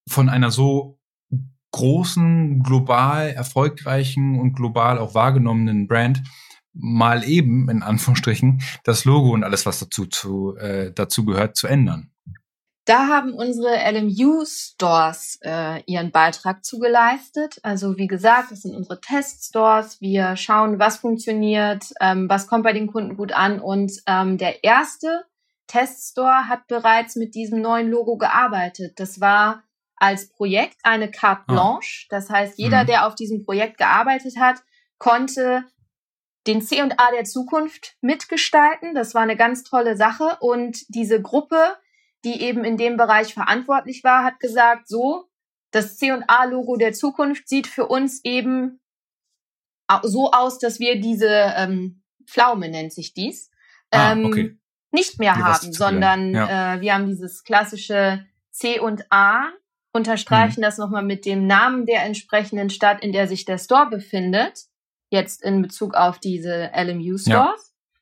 von 0.05 0.27
einer 0.27 0.51
so 0.51 0.96
großen, 1.71 2.63
global 2.63 3.29
erfolgreichen 3.29 4.39
und 4.39 4.53
global 4.53 4.97
auch 4.99 5.13
wahrgenommenen 5.13 5.87
Brand 5.87 6.23
mal 6.73 7.23
eben, 7.23 7.69
in 7.69 7.81
Anführungsstrichen, 7.81 8.61
das 8.83 9.05
Logo 9.05 9.31
und 9.31 9.43
alles, 9.43 9.65
was 9.65 9.79
dazu, 9.79 10.05
zu, 10.05 10.55
äh, 10.57 10.91
dazu 10.93 11.25
gehört, 11.25 11.55
zu 11.55 11.67
ändern. 11.67 12.11
Da 12.85 13.07
haben 13.07 13.33
unsere 13.33 13.75
LMU-Stores 13.91 15.39
äh, 15.41 15.83
ihren 15.87 16.11
Beitrag 16.11 16.63
zugeleistet. 16.63 17.59
Also 17.61 17.97
wie 17.97 18.07
gesagt, 18.07 18.51
das 18.51 18.61
sind 18.61 18.73
unsere 18.75 19.01
Teststores. 19.01 19.99
Wir 19.99 20.37
schauen, 20.37 20.79
was 20.79 20.95
funktioniert, 20.97 21.83
ähm, 21.99 22.29
was 22.29 22.47
kommt 22.47 22.63
bei 22.63 22.71
den 22.71 22.87
Kunden 22.87 23.17
gut 23.17 23.33
an. 23.33 23.59
Und 23.59 23.91
ähm, 24.07 24.37
der 24.37 24.63
erste 24.63 25.25
Teststore 25.67 26.47
hat 26.47 26.67
bereits 26.67 27.17
mit 27.17 27.35
diesem 27.35 27.59
neuen 27.59 27.91
Logo 27.91 28.15
gearbeitet. 28.15 29.01
Das 29.01 29.19
war 29.19 29.63
als 29.97 30.29
Projekt 30.29 30.77
eine 30.83 31.11
Carte 31.11 31.43
ah. 31.47 31.53
Blanche. 31.53 32.05
Ah. 32.05 32.15
Das 32.15 32.29
heißt, 32.29 32.57
jeder, 32.57 32.83
mhm. 32.83 32.87
der 32.87 33.07
auf 33.07 33.15
diesem 33.15 33.43
Projekt 33.43 33.77
gearbeitet 33.77 34.37
hat, 34.39 34.57
konnte 34.97 35.65
den 36.47 36.61
C&A 36.61 37.11
der 37.11 37.25
Zukunft 37.25 37.97
mitgestalten. 38.01 38.95
Das 38.95 39.13
war 39.13 39.21
eine 39.21 39.35
ganz 39.35 39.63
tolle 39.63 39.97
Sache. 39.97 40.37
Und 40.39 40.83
diese 40.87 41.21
Gruppe, 41.21 41.75
die 42.23 42.41
eben 42.41 42.63
in 42.63 42.77
dem 42.77 42.97
Bereich 42.97 43.33
verantwortlich 43.33 44.03
war, 44.03 44.23
hat 44.23 44.39
gesagt, 44.39 44.87
so, 44.87 45.25
das 45.71 45.97
C&A-Logo 45.97 46.77
der 46.77 46.93
Zukunft 46.93 47.49
sieht 47.49 47.67
für 47.67 47.87
uns 47.87 48.23
eben 48.23 48.79
so 50.03 50.31
aus, 50.31 50.59
dass 50.59 50.79
wir 50.79 50.99
diese 50.99 51.29
ähm, 51.29 52.01
Pflaume 52.25 52.69
nennt 52.69 52.93
sich 52.93 53.13
dies, 53.13 53.51
ah, 53.91 54.13
ähm, 54.13 54.25
okay. 54.25 54.57
nicht 54.91 55.19
mehr 55.19 55.35
Wie 55.35 55.43
haben, 55.43 55.73
sondern 55.73 56.33
ja. 56.33 56.75
äh, 56.75 56.81
wir 56.81 56.93
haben 56.93 57.07
dieses 57.07 57.43
klassische 57.43 58.25
C 58.51 58.79
und 58.79 59.05
A, 59.11 59.49
unterstreichen 59.93 60.59
mhm. 60.59 60.63
das 60.63 60.77
nochmal 60.77 61.03
mit 61.03 61.25
dem 61.25 61.47
Namen 61.47 61.85
der 61.85 62.03
entsprechenden 62.03 62.69
Stadt, 62.69 63.03
in 63.03 63.11
der 63.11 63.27
sich 63.27 63.45
der 63.45 63.57
Store 63.57 63.89
befindet, 63.89 64.65
jetzt 65.09 65.41
in 65.41 65.61
Bezug 65.61 65.95
auf 65.95 66.19
diese 66.19 66.71
LMU 66.75 67.17
Stores. 67.17 67.27
Ja. 67.27 67.55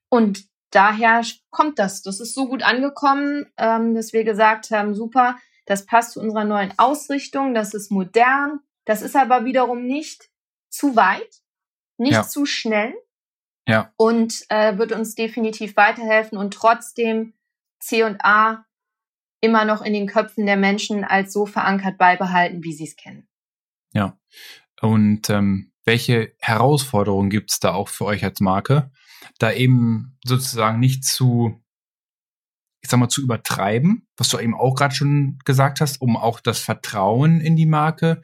Und 0.10 0.46
daher 0.72 1.22
kommt 1.50 1.80
das. 1.80 2.02
Das 2.02 2.20
ist 2.20 2.34
so 2.34 2.48
gut 2.48 2.64
angekommen, 2.64 3.46
ähm, 3.58 3.96
dass 3.96 4.14
wir 4.14 4.24
gesagt 4.24 4.72
haben, 4.72 4.96
super, 4.96 5.38
das 5.66 5.86
passt 5.86 6.12
zu 6.12 6.20
unserer 6.20 6.44
neuen 6.44 6.74
Ausrichtung, 6.78 7.54
das 7.54 7.74
ist 7.74 7.92
modern, 7.92 8.60
das 8.86 9.02
ist 9.02 9.16
aber 9.16 9.46
wiederum 9.46 9.86
nicht 9.86 10.30
zu 10.70 10.96
weit, 10.96 11.42
nicht 11.98 12.14
ja. 12.14 12.24
zu 12.24 12.46
schnell. 12.46 12.94
Ja. 13.68 13.92
Und 13.98 14.46
äh, 14.50 14.78
wird 14.78 14.92
uns 14.92 15.16
definitiv 15.16 15.76
weiterhelfen 15.76 16.38
und 16.38 16.54
trotzdem 16.54 17.34
C 17.80 18.04
und 18.04 18.24
A 18.24 18.66
immer 19.46 19.66
noch 19.66 19.82
in 19.82 19.94
den 19.94 20.08
Köpfen 20.08 20.46
der 20.46 20.58
Menschen 20.58 21.04
als 21.04 21.32
so 21.32 21.46
verankert 21.46 21.98
beibehalten, 21.98 22.64
wie 22.64 22.74
sie 22.74 22.86
es 22.86 22.96
kennen. 22.96 23.28
Ja. 23.94 24.18
Und 24.82 25.30
ähm, 25.30 25.72
welche 25.86 26.34
Herausforderungen 26.40 27.30
gibt 27.30 27.52
es 27.52 27.60
da 27.60 27.74
auch 27.74 27.88
für 27.88 28.06
euch 28.06 28.24
als 28.24 28.40
Marke, 28.40 28.92
da 29.40 29.52
eben 29.52 30.18
sozusagen 30.26 30.80
nicht 30.80 31.06
zu 31.06 31.62
ich 32.86 32.92
sag 32.92 33.00
mal, 33.00 33.10
zu 33.10 33.24
übertreiben, 33.24 34.08
was 34.16 34.30
du 34.30 34.38
eben 34.38 34.54
auch 34.54 34.76
gerade 34.76 34.94
schon 34.94 35.40
gesagt 35.44 35.82
hast, 35.82 36.00
um 36.02 36.16
auch 36.16 36.40
das 36.40 36.60
Vertrauen 36.60 37.42
in 37.42 37.56
die 37.56 37.66
Marke 37.66 38.22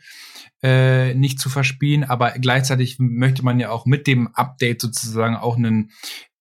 äh, 0.62 1.16
nicht 1.16 1.40
zu 1.40 1.50
verspielen. 1.50 2.04
Aber 2.04 2.30
gleichzeitig 2.34 2.98
möchte 3.00 3.44
man 3.44 3.60
ja 3.60 3.72
auch 3.72 3.88
mit 3.88 4.06
dem 4.06 4.28
Update 4.36 4.80
sozusagen 4.82 5.36
auch 5.36 5.58
einen, 5.58 5.92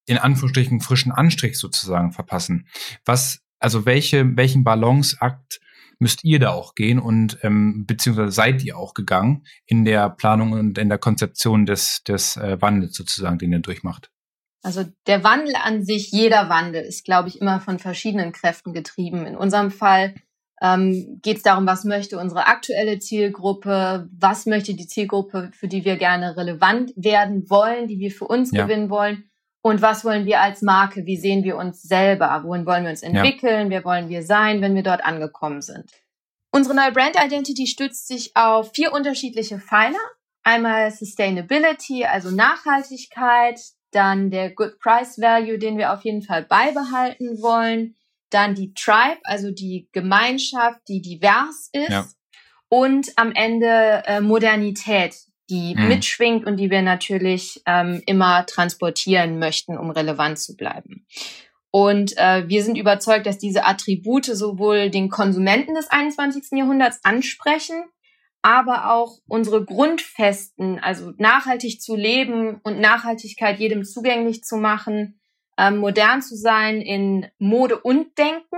in 0.04 0.18
Anführungsstrichen, 0.18 0.82
frischen 0.82 1.12
Anstrich 1.12 1.56
sozusagen 1.56 2.12
verpassen. 2.12 2.68
Was, 3.06 3.40
also 3.60 3.86
welche, 3.86 4.36
welchen 4.36 4.64
Balanceakt 4.64 5.60
müsst 6.00 6.24
ihr 6.24 6.40
da 6.40 6.50
auch 6.50 6.74
gehen 6.74 6.98
und 6.98 7.38
ähm, 7.42 7.84
beziehungsweise 7.86 8.32
seid 8.32 8.64
ihr 8.64 8.76
auch 8.76 8.94
gegangen 8.94 9.44
in 9.66 9.84
der 9.84 10.08
Planung 10.08 10.52
und 10.52 10.78
in 10.78 10.88
der 10.88 10.98
Konzeption 10.98 11.66
des, 11.66 12.02
des 12.04 12.36
äh, 12.38 12.60
Wandels 12.60 12.96
sozusagen, 12.96 13.38
den 13.38 13.52
ihr 13.52 13.58
durchmacht? 13.60 14.10
Also 14.62 14.84
der 15.06 15.24
Wandel 15.24 15.54
an 15.62 15.84
sich, 15.84 16.10
jeder 16.10 16.48
Wandel 16.48 16.82
ist, 16.82 17.04
glaube 17.04 17.28
ich, 17.28 17.40
immer 17.40 17.60
von 17.60 17.78
verschiedenen 17.78 18.32
Kräften 18.32 18.72
getrieben. 18.72 19.26
In 19.26 19.36
unserem 19.36 19.70
Fall 19.70 20.14
ähm, 20.62 21.18
geht 21.22 21.38
es 21.38 21.42
darum, 21.42 21.66
was 21.66 21.84
möchte 21.84 22.18
unsere 22.18 22.46
aktuelle 22.46 22.98
Zielgruppe, 22.98 24.08
was 24.12 24.46
möchte 24.46 24.74
die 24.74 24.86
Zielgruppe, 24.86 25.50
für 25.52 25.68
die 25.68 25.84
wir 25.84 25.96
gerne 25.96 26.36
relevant 26.36 26.92
werden 26.96 27.48
wollen, 27.48 27.88
die 27.88 27.98
wir 27.98 28.10
für 28.10 28.26
uns 28.26 28.52
ja. 28.52 28.64
gewinnen 28.64 28.90
wollen 28.90 29.29
und 29.62 29.82
was 29.82 30.04
wollen 30.04 30.24
wir 30.24 30.40
als 30.40 30.62
Marke, 30.62 31.04
wie 31.06 31.16
sehen 31.16 31.44
wir 31.44 31.56
uns 31.56 31.82
selber, 31.82 32.42
wohin 32.44 32.64
wollen 32.64 32.84
wir 32.84 32.90
uns 32.90 33.02
entwickeln, 33.02 33.70
ja. 33.70 33.70
wer 33.70 33.84
wollen 33.84 34.08
wir 34.08 34.22
sein, 34.22 34.62
wenn 34.62 34.74
wir 34.74 34.82
dort 34.82 35.04
angekommen 35.04 35.60
sind. 35.60 35.90
Unsere 36.50 36.74
neue 36.74 36.92
Brand 36.92 37.16
Identity 37.16 37.66
stützt 37.66 38.08
sich 38.08 38.36
auf 38.36 38.72
vier 38.72 38.92
unterschiedliche 38.92 39.58
Pfeiler. 39.58 39.98
Einmal 40.42 40.90
Sustainability, 40.90 42.04
also 42.04 42.30
Nachhaltigkeit, 42.30 43.60
dann 43.92 44.30
der 44.30 44.50
Good 44.50 44.78
Price 44.80 45.20
Value, 45.20 45.58
den 45.58 45.76
wir 45.76 45.92
auf 45.92 46.02
jeden 46.04 46.22
Fall 46.22 46.42
beibehalten 46.42 47.42
wollen, 47.42 47.94
dann 48.30 48.54
die 48.54 48.72
Tribe, 48.74 49.20
also 49.24 49.50
die 49.50 49.88
Gemeinschaft, 49.92 50.80
die 50.88 51.02
divers 51.02 51.68
ist 51.72 51.90
ja. 51.90 52.06
und 52.68 53.12
am 53.16 53.32
Ende 53.32 54.02
äh, 54.06 54.20
Modernität, 54.20 55.16
die 55.50 55.74
mhm. 55.76 55.88
mitschwingt 55.88 56.46
und 56.46 56.56
die 56.56 56.70
wir 56.70 56.82
natürlich 56.82 57.60
ähm, 57.66 58.02
immer 58.06 58.46
transportieren 58.46 59.38
möchten, 59.38 59.76
um 59.76 59.90
relevant 59.90 60.38
zu 60.38 60.56
bleiben. 60.56 61.04
Und 61.72 62.16
äh, 62.16 62.48
wir 62.48 62.64
sind 62.64 62.76
überzeugt, 62.76 63.26
dass 63.26 63.38
diese 63.38 63.64
Attribute 63.64 64.24
sowohl 64.24 64.90
den 64.90 65.08
Konsumenten 65.08 65.74
des 65.74 65.90
21. 65.90 66.58
Jahrhunderts 66.58 67.00
ansprechen, 67.04 67.84
aber 68.42 68.92
auch 68.92 69.18
unsere 69.28 69.64
Grundfesten, 69.64 70.78
also 70.78 71.12
nachhaltig 71.18 71.80
zu 71.80 71.94
leben 71.94 72.60
und 72.62 72.80
Nachhaltigkeit 72.80 73.60
jedem 73.60 73.84
zugänglich 73.84 74.42
zu 74.42 74.56
machen, 74.56 75.20
ähm, 75.58 75.76
modern 75.76 76.22
zu 76.22 76.36
sein 76.36 76.80
in 76.80 77.26
Mode 77.38 77.78
und 77.78 78.16
Denken, 78.18 78.56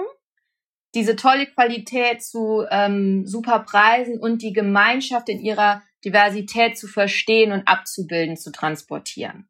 diese 0.94 1.16
tolle 1.16 1.46
Qualität 1.46 2.22
zu 2.22 2.64
ähm, 2.70 3.26
super 3.26 3.60
Preisen 3.60 4.20
und 4.20 4.42
die 4.42 4.52
Gemeinschaft 4.52 5.28
in 5.28 5.40
ihrer 5.40 5.82
Diversität 6.04 6.76
zu 6.76 6.86
verstehen 6.86 7.52
und 7.52 7.66
abzubilden, 7.66 8.36
zu 8.36 8.52
transportieren. 8.52 9.48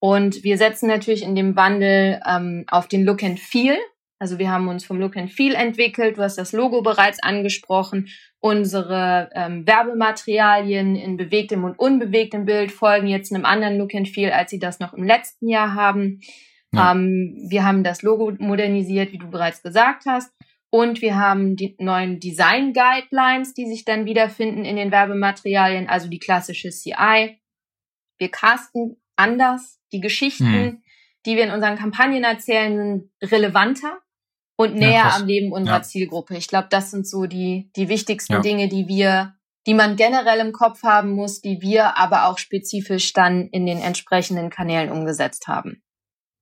Und 0.00 0.44
wir 0.44 0.58
setzen 0.58 0.88
natürlich 0.88 1.22
in 1.22 1.34
dem 1.34 1.56
Wandel 1.56 2.20
ähm, 2.26 2.64
auf 2.68 2.86
den 2.86 3.04
Look 3.04 3.22
and 3.22 3.40
Feel. 3.40 3.76
Also 4.20 4.38
wir 4.38 4.50
haben 4.50 4.68
uns 4.68 4.84
vom 4.84 4.98
Look 4.98 5.16
and 5.16 5.30
Feel 5.30 5.54
entwickelt. 5.54 6.18
Du 6.18 6.22
hast 6.22 6.38
das 6.38 6.52
Logo 6.52 6.82
bereits 6.82 7.22
angesprochen. 7.22 8.08
Unsere 8.40 9.30
ähm, 9.34 9.66
Werbematerialien 9.66 10.96
in 10.96 11.16
bewegtem 11.16 11.64
und 11.64 11.78
unbewegtem 11.78 12.44
Bild 12.44 12.70
folgen 12.70 13.08
jetzt 13.08 13.32
einem 13.32 13.44
anderen 13.44 13.78
Look 13.78 13.94
and 13.94 14.08
Feel, 14.08 14.30
als 14.30 14.50
sie 14.50 14.58
das 14.58 14.80
noch 14.80 14.94
im 14.94 15.04
letzten 15.04 15.48
Jahr 15.48 15.74
haben. 15.74 16.20
Ja. 16.72 16.92
Ähm, 16.92 17.46
wir 17.48 17.64
haben 17.64 17.82
das 17.82 18.02
Logo 18.02 18.32
modernisiert, 18.38 19.12
wie 19.12 19.18
du 19.18 19.28
bereits 19.28 19.62
gesagt 19.62 20.04
hast. 20.06 20.32
Und 20.70 21.00
wir 21.00 21.16
haben 21.16 21.56
die 21.56 21.76
neuen 21.78 22.20
Design 22.20 22.74
Guidelines, 22.74 23.54
die 23.54 23.66
sich 23.66 23.84
dann 23.84 24.04
wiederfinden 24.04 24.64
in 24.64 24.76
den 24.76 24.90
Werbematerialien, 24.90 25.88
also 25.88 26.08
die 26.08 26.18
klassische 26.18 26.70
CI. 26.70 27.40
Wir 28.18 28.30
casten 28.30 28.96
anders. 29.16 29.80
Die 29.92 30.00
Geschichten, 30.00 30.44
hm. 30.44 30.82
die 31.24 31.36
wir 31.36 31.44
in 31.44 31.50
unseren 31.50 31.78
Kampagnen 31.78 32.22
erzählen, 32.22 32.76
sind 32.76 33.32
relevanter 33.32 34.00
und 34.56 34.74
näher 34.74 34.90
ja, 34.90 35.16
am 35.16 35.26
Leben 35.26 35.52
unserer 35.52 35.76
ja. 35.76 35.82
Zielgruppe. 35.82 36.36
Ich 36.36 36.48
glaube, 36.48 36.68
das 36.68 36.90
sind 36.90 37.08
so 37.08 37.24
die, 37.24 37.70
die 37.76 37.88
wichtigsten 37.88 38.34
ja. 38.34 38.40
Dinge, 38.40 38.68
die 38.68 38.86
wir, 38.88 39.34
die 39.66 39.72
man 39.72 39.96
generell 39.96 40.40
im 40.40 40.52
Kopf 40.52 40.82
haben 40.82 41.12
muss, 41.12 41.40
die 41.40 41.62
wir 41.62 41.96
aber 41.96 42.26
auch 42.26 42.38
spezifisch 42.38 43.14
dann 43.14 43.48
in 43.48 43.64
den 43.64 43.78
entsprechenden 43.78 44.50
Kanälen 44.50 44.90
umgesetzt 44.90 45.48
haben. 45.48 45.82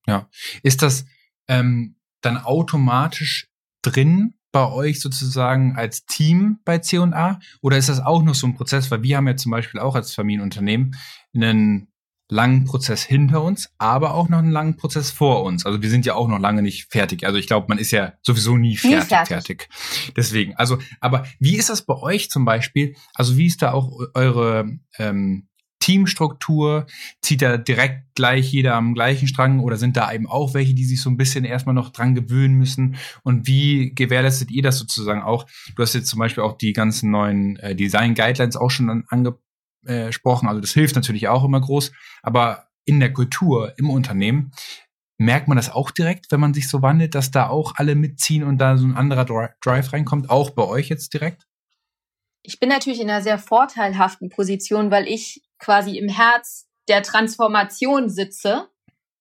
Ja. 0.08 0.28
Ist 0.62 0.82
das 0.82 1.04
ähm, 1.46 1.96
dann 2.22 2.38
automatisch 2.38 3.48
drin 3.90 4.35
bei 4.53 4.70
euch 4.70 5.01
sozusagen 5.01 5.77
als 5.77 6.07
Team 6.07 6.61
bei 6.64 6.79
C&A 6.79 7.38
oder 7.61 7.77
ist 7.77 7.88
das 7.88 8.01
auch 8.01 8.22
noch 8.22 8.35
so 8.35 8.46
ein 8.46 8.55
Prozess, 8.55 8.90
weil 8.90 9.03
wir 9.03 9.16
haben 9.16 9.29
ja 9.29 9.37
zum 9.37 9.53
Beispiel 9.53 9.81
auch 9.81 9.94
als 9.94 10.14
Familienunternehmen 10.14 10.96
einen 11.35 11.88
langen 12.29 12.64
Prozess 12.64 13.05
hinter 13.05 13.42
uns, 13.42 13.70
aber 13.79 14.14
auch 14.14 14.29
noch 14.29 14.38
einen 14.38 14.51
langen 14.51 14.77
Prozess 14.77 15.11
vor 15.11 15.44
uns. 15.44 15.64
Also 15.64 15.83
wir 15.83 15.90
sind 15.90 16.07
ja 16.07 16.14
auch 16.14 16.27
noch 16.27 16.40
lange 16.40 16.62
nicht 16.62 16.90
fertig. 16.90 17.25
Also 17.25 17.38
ich 17.38 17.46
glaube, 17.46 17.66
man 17.68 17.79
ist 17.79 17.92
ja 17.92 18.14
sowieso 18.22 18.57
nie 18.57 18.77
fertig, 18.77 18.99
nie 18.99 19.07
fertig, 19.07 19.29
fertig. 19.29 19.68
Deswegen, 20.16 20.57
also, 20.57 20.79
aber 21.01 21.27
wie 21.38 21.57
ist 21.57 21.68
das 21.68 21.87
bei 21.87 21.94
euch 21.94 22.31
zum 22.31 22.44
Beispiel? 22.44 22.96
Also 23.14 23.37
wie 23.37 23.46
ist 23.46 23.62
da 23.62 23.72
auch 23.72 23.92
eure 24.14 24.66
ähm, 24.99 25.49
Teamstruktur? 25.87 26.87
Zieht 27.22 27.42
da 27.42 27.57
direkt 27.57 28.14
gleich 28.16 28.51
jeder 28.51 28.75
am 28.75 28.94
gleichen 28.94 29.29
Strang 29.29 29.61
oder 29.61 29.77
sind 29.77 29.96
da 29.96 30.12
eben 30.12 30.27
auch 30.27 30.53
welche, 30.53 30.75
die 30.75 30.85
sich 30.85 31.01
so 31.01 31.09
ein 31.09 31.16
bisschen 31.16 31.44
erstmal 31.44 31.75
noch 31.75 31.90
dran 31.90 32.16
gewöhnen 32.16 32.55
müssen? 32.55 32.96
Und 33.22 33.46
wie 33.46 33.94
gewährleistet 33.94 34.51
ihr 34.51 34.62
das 34.62 34.79
sozusagen 34.79 35.22
auch? 35.22 35.46
Du 35.77 35.83
hast 35.83 35.94
jetzt 35.94 36.09
zum 36.09 36.18
Beispiel 36.18 36.42
auch 36.42 36.59
die 36.59 36.72
ganzen 36.72 37.12
neuen 37.12 37.57
äh, 37.57 37.77
Design 37.77 38.14
Guidelines 38.14 38.57
auch 38.57 38.70
schon 38.70 39.05
ange 39.09 39.38
gesprochen. 39.87 40.49
Also 40.49 40.61
das 40.61 40.72
hilft 40.72 40.96
natürlich 40.96 41.29
auch 41.29 41.44
immer 41.44 41.61
groß. 41.61 41.92
Aber 42.22 42.66
in 42.87 42.99
der 42.99 43.12
Kultur, 43.12 43.72
im 43.77 43.88
Unternehmen, 43.88 44.51
merkt 45.16 45.46
man 45.46 45.57
das 45.57 45.70
auch 45.70 45.92
direkt, 45.92 46.33
wenn 46.33 46.40
man 46.40 46.55
sich 46.55 46.68
so 46.68 46.83
wandelt, 46.83 47.14
dass 47.14 47.31
da 47.31 47.49
auch 47.49 47.75
alle 47.77 47.94
mitziehen 47.94 48.42
und 48.42 48.59
da 48.59 48.77
so 48.77 48.85
ein 48.85 48.96
anderer 48.96 49.25
Drive 49.61 49.92
reinkommt, 49.92 50.29
auch 50.29 50.51
bei 50.51 50.64
euch 50.64 50.88
jetzt 50.88 51.14
direkt? 51.14 51.46
Ich 52.42 52.59
bin 52.59 52.68
natürlich 52.68 53.01
in 53.01 53.09
einer 53.09 53.22
sehr 53.22 53.38
vorteilhaften 53.38 54.29
Position, 54.29 54.90
weil 54.90 55.07
ich 55.07 55.45
quasi 55.59 55.99
im 55.99 56.09
Herz 56.09 56.69
der 56.88 57.03
Transformation 57.03 58.09
sitze. 58.09 58.69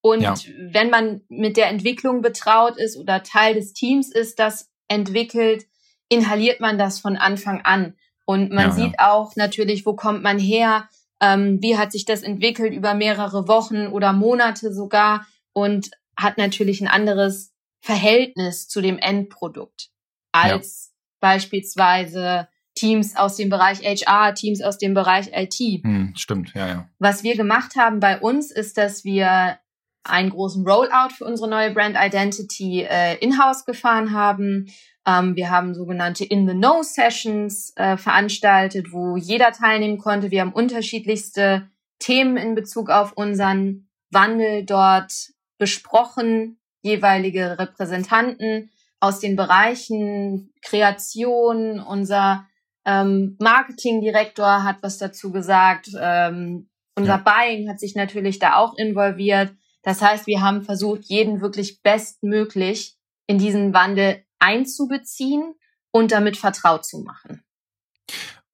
Und 0.02 0.22
ja. 0.22 0.36
wenn 0.72 0.90
man 0.90 1.22
mit 1.30 1.58
der 1.58 1.70
Entwicklung 1.70 2.22
betraut 2.22 2.78
ist 2.78 2.98
oder 2.98 3.24
Teil 3.24 3.56
des 3.56 3.74
Teams 3.74 4.12
ist, 4.12 4.40
das 4.40 4.70
entwickelt, 4.88 5.66
inhaliert 6.10 6.60
man 6.60 6.78
das 6.78 7.00
von 7.00 7.18
Anfang 7.18 7.62
an. 7.62 7.96
Und 8.26 8.52
man 8.52 8.70
ja, 8.70 8.72
sieht 8.72 8.94
ja. 9.00 9.12
auch 9.12 9.36
natürlich, 9.36 9.86
wo 9.86 9.96
kommt 9.96 10.22
man 10.22 10.38
her, 10.38 10.90
ähm, 11.22 11.60
wie 11.62 11.78
hat 11.78 11.92
sich 11.92 12.06
das 12.06 12.22
entwickelt 12.22 12.74
über 12.74 12.94
mehrere 12.94 13.48
Wochen 13.48 13.88
oder 13.88 14.14
Monate 14.14 14.74
sogar 14.74 15.26
und 15.54 15.92
hat 16.18 16.38
natürlich 16.38 16.82
ein 16.82 16.88
anderes 16.88 17.54
Verhältnis 17.82 18.68
zu 18.68 18.82
dem 18.82 18.98
Endprodukt 18.98 19.90
als 20.32 20.94
beispielsweise 21.20 22.48
Teams 22.76 23.16
aus 23.16 23.38
dem 23.38 23.50
Bereich 23.50 23.80
HR, 23.82 24.36
Teams 24.36 24.62
aus 24.62 24.78
dem 24.78 24.94
Bereich 24.94 25.32
IT. 25.34 25.84
Hm, 25.84 26.14
stimmt, 26.16 26.54
ja, 26.54 26.68
ja. 26.68 26.90
Was 27.00 27.24
wir 27.24 27.36
gemacht 27.36 27.76
haben 27.76 28.00
bei 28.00 28.20
uns 28.20 28.52
ist, 28.52 28.78
dass 28.78 29.04
wir 29.04 29.58
einen 30.04 30.30
großen 30.30 30.68
Rollout 30.68 31.14
für 31.18 31.26
unsere 31.26 31.50
neue 31.50 31.72
Brand 31.74 31.98
Identity 32.00 32.84
äh, 32.84 33.18
in-house 33.18 33.66
gefahren 33.66 34.12
haben. 34.12 34.68
Ähm, 35.08 35.36
wir 35.36 35.50
haben 35.50 35.74
sogenannte 35.74 36.26
In-the-Know-Sessions 36.26 37.74
äh, 37.76 37.98
veranstaltet, 37.98 38.92
wo 38.92 39.18
jeder 39.18 39.52
teilnehmen 39.52 39.98
konnte. 39.98 40.30
Wir 40.30 40.42
haben 40.42 40.54
unterschiedlichste 40.54 41.70
Themen 42.00 42.38
in 42.38 42.56
Bezug 42.56 42.90
auf 42.90 43.14
unseren 43.14 43.88
Wandel 44.12 44.66
dort 44.66 45.12
besprochen, 45.58 46.60
jeweilige 46.82 47.58
Repräsentanten 47.58 48.70
aus 49.00 49.20
den 49.20 49.36
Bereichen 49.36 50.54
Kreation, 50.62 51.80
unser 51.80 52.46
ähm, 52.86 53.36
Marketingdirektor 53.40 54.64
hat 54.64 54.78
was 54.82 54.98
dazu 54.98 55.32
gesagt, 55.32 55.90
ähm, 56.00 56.70
unser 56.96 57.18
ja. 57.18 57.24
Buying 57.26 57.70
hat 57.70 57.80
sich 57.80 57.96
natürlich 57.96 58.40
da 58.40 58.56
auch 58.56 58.78
involviert. 58.78 59.54
Das 59.82 60.02
heißt, 60.02 60.28
wir 60.28 60.42
haben 60.42 60.64
versucht, 60.64 61.06
jeden 61.06 61.42
wirklich 61.42 61.82
bestmöglich 61.82 62.96
in 63.28 63.38
diesen 63.38 63.74
Wandel 63.74 64.24
einzubeziehen 64.40 65.56
und 65.92 66.12
damit 66.12 66.38
vertraut 66.38 66.86
zu 66.86 67.00
machen. 67.00 67.44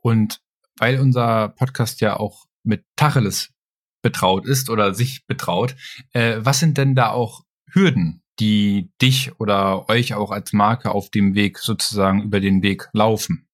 Und 0.02 0.42
weil 0.78 1.00
unser 1.00 1.50
Podcast 1.50 2.02
ja 2.02 2.18
auch 2.18 2.46
mit 2.64 2.86
Tacheles 2.96 3.52
betraut 4.02 4.46
ist 4.46 4.70
oder 4.70 4.94
sich 4.94 5.26
betraut, 5.28 5.76
äh, 6.14 6.38
was 6.40 6.60
sind 6.60 6.78
denn 6.78 6.96
da 6.96 7.12
auch 7.12 7.44
Hürden, 7.72 8.24
die 8.40 8.92
dich 9.02 9.40
oder 9.40 9.90
euch 9.90 10.16
auch 10.16 10.32
als 10.32 10.54
Marke 10.54 10.92
auf 10.92 11.10
dem 11.10 11.36
Weg 11.36 11.60
sozusagen 11.60 12.24
über 12.24 12.40
den 12.40 12.64
Weg 12.64 12.90
laufen? 12.94 13.48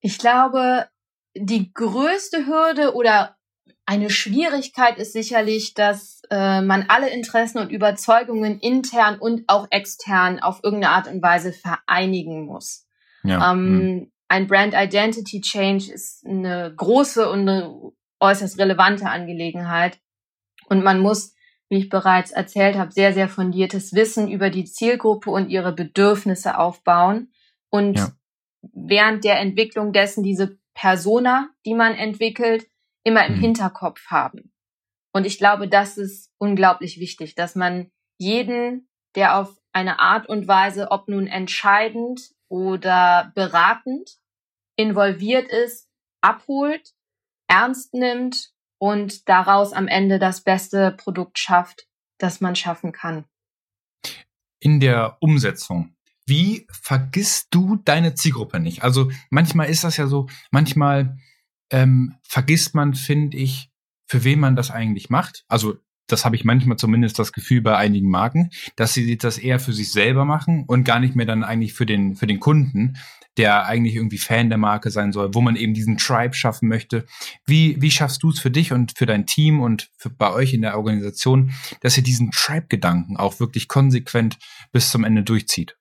Ich 0.00 0.18
glaube, 0.18 0.88
die 1.34 1.72
größte 1.72 2.46
Hürde 2.46 2.94
oder 2.94 3.36
eine 3.84 4.10
Schwierigkeit 4.10 4.98
ist 4.98 5.12
sicherlich, 5.12 5.74
dass 5.74 6.22
äh, 6.30 6.60
man 6.60 6.86
alle 6.88 7.08
Interessen 7.10 7.58
und 7.58 7.70
Überzeugungen 7.70 8.58
intern 8.58 9.18
und 9.18 9.44
auch 9.46 9.68
extern 9.70 10.40
auf 10.40 10.60
irgendeine 10.64 10.94
Art 10.94 11.08
und 11.08 11.22
Weise 11.22 11.52
vereinigen 11.52 12.46
muss. 12.46 12.86
Ja. 13.22 13.52
Ähm, 13.52 13.58
hm. 13.58 14.12
Ein 14.28 14.48
Brand 14.48 14.74
Identity 14.74 15.40
Change 15.40 15.92
ist 15.92 16.26
eine 16.26 16.74
große 16.74 17.30
und 17.30 17.48
eine 17.48 17.92
äußerst 18.18 18.58
relevante 18.58 19.08
Angelegenheit. 19.08 20.00
Und 20.68 20.82
man 20.82 20.98
muss, 20.98 21.34
wie 21.68 21.78
ich 21.78 21.88
bereits 21.88 22.32
erzählt 22.32 22.76
habe, 22.76 22.90
sehr, 22.90 23.12
sehr 23.12 23.28
fundiertes 23.28 23.92
Wissen 23.92 24.28
über 24.28 24.50
die 24.50 24.64
Zielgruppe 24.64 25.30
und 25.30 25.48
ihre 25.48 25.72
Bedürfnisse 25.72 26.58
aufbauen 26.58 27.30
und 27.70 27.98
ja. 27.98 28.08
Während 28.62 29.24
der 29.24 29.40
Entwicklung 29.40 29.92
dessen 29.92 30.22
diese 30.22 30.58
Persona, 30.74 31.50
die 31.64 31.74
man 31.74 31.94
entwickelt, 31.94 32.66
immer 33.04 33.26
im 33.26 33.36
mhm. 33.36 33.40
Hinterkopf 33.40 34.06
haben. 34.06 34.52
Und 35.12 35.26
ich 35.26 35.38
glaube, 35.38 35.68
das 35.68 35.96
ist 35.96 36.30
unglaublich 36.38 37.00
wichtig, 37.00 37.34
dass 37.34 37.54
man 37.54 37.90
jeden, 38.18 38.88
der 39.14 39.38
auf 39.38 39.58
eine 39.72 39.98
Art 39.98 40.28
und 40.28 40.48
Weise, 40.48 40.90
ob 40.90 41.08
nun 41.08 41.26
entscheidend 41.26 42.34
oder 42.48 43.32
beratend 43.34 44.18
involviert 44.76 45.48
ist, 45.50 45.88
abholt 46.20 46.92
ernst 47.48 47.94
nimmt 47.94 48.52
und 48.78 49.28
daraus 49.28 49.72
am 49.72 49.88
Ende 49.88 50.18
das 50.18 50.42
beste 50.42 50.92
Produkt 50.92 51.38
schafft, 51.38 51.86
das 52.18 52.40
man 52.40 52.56
schaffen 52.56 52.92
kann. 52.92 53.24
In 54.60 54.80
der 54.80 55.16
Umsetzung, 55.20 55.95
wie 56.26 56.66
vergisst 56.70 57.48
du 57.50 57.76
deine 57.84 58.14
Zielgruppe 58.14 58.60
nicht? 58.60 58.82
Also 58.82 59.10
manchmal 59.30 59.68
ist 59.68 59.84
das 59.84 59.96
ja 59.96 60.06
so, 60.06 60.28
manchmal 60.50 61.18
ähm, 61.70 62.16
vergisst 62.22 62.74
man, 62.74 62.94
finde 62.94 63.36
ich, 63.36 63.70
für 64.06 64.24
wen 64.24 64.40
man 64.40 64.56
das 64.56 64.70
eigentlich 64.70 65.10
macht. 65.10 65.44
Also 65.48 65.76
das 66.08 66.24
habe 66.24 66.36
ich 66.36 66.44
manchmal 66.44 66.76
zumindest 66.76 67.18
das 67.18 67.32
Gefühl 67.32 67.62
bei 67.62 67.76
einigen 67.76 68.08
Marken, 68.08 68.50
dass 68.76 68.94
sie 68.94 69.16
das 69.18 69.38
eher 69.38 69.58
für 69.58 69.72
sich 69.72 69.90
selber 69.90 70.24
machen 70.24 70.64
und 70.66 70.84
gar 70.84 71.00
nicht 71.00 71.16
mehr 71.16 71.26
dann 71.26 71.42
eigentlich 71.42 71.74
für 71.74 71.86
den, 71.86 72.14
für 72.14 72.28
den 72.28 72.38
Kunden 72.38 72.96
der 73.36 73.66
eigentlich 73.66 73.94
irgendwie 73.94 74.18
Fan 74.18 74.48
der 74.48 74.58
Marke 74.58 74.90
sein 74.90 75.12
soll, 75.12 75.34
wo 75.34 75.40
man 75.40 75.56
eben 75.56 75.74
diesen 75.74 75.98
Tribe 75.98 76.34
schaffen 76.34 76.68
möchte. 76.68 77.04
Wie, 77.44 77.80
wie 77.80 77.90
schaffst 77.90 78.22
du 78.22 78.30
es 78.30 78.40
für 78.40 78.50
dich 78.50 78.72
und 78.72 78.96
für 78.96 79.06
dein 79.06 79.26
Team 79.26 79.60
und 79.60 79.90
für, 79.98 80.10
bei 80.10 80.32
euch 80.32 80.54
in 80.54 80.62
der 80.62 80.76
Organisation, 80.76 81.52
dass 81.80 81.96
ihr 81.96 82.02
diesen 82.02 82.30
Tribe-Gedanken 82.30 83.16
auch 83.16 83.38
wirklich 83.38 83.68
konsequent 83.68 84.38
bis 84.72 84.90
zum 84.90 85.04
Ende 85.04 85.22
durchzieht? 85.22 85.76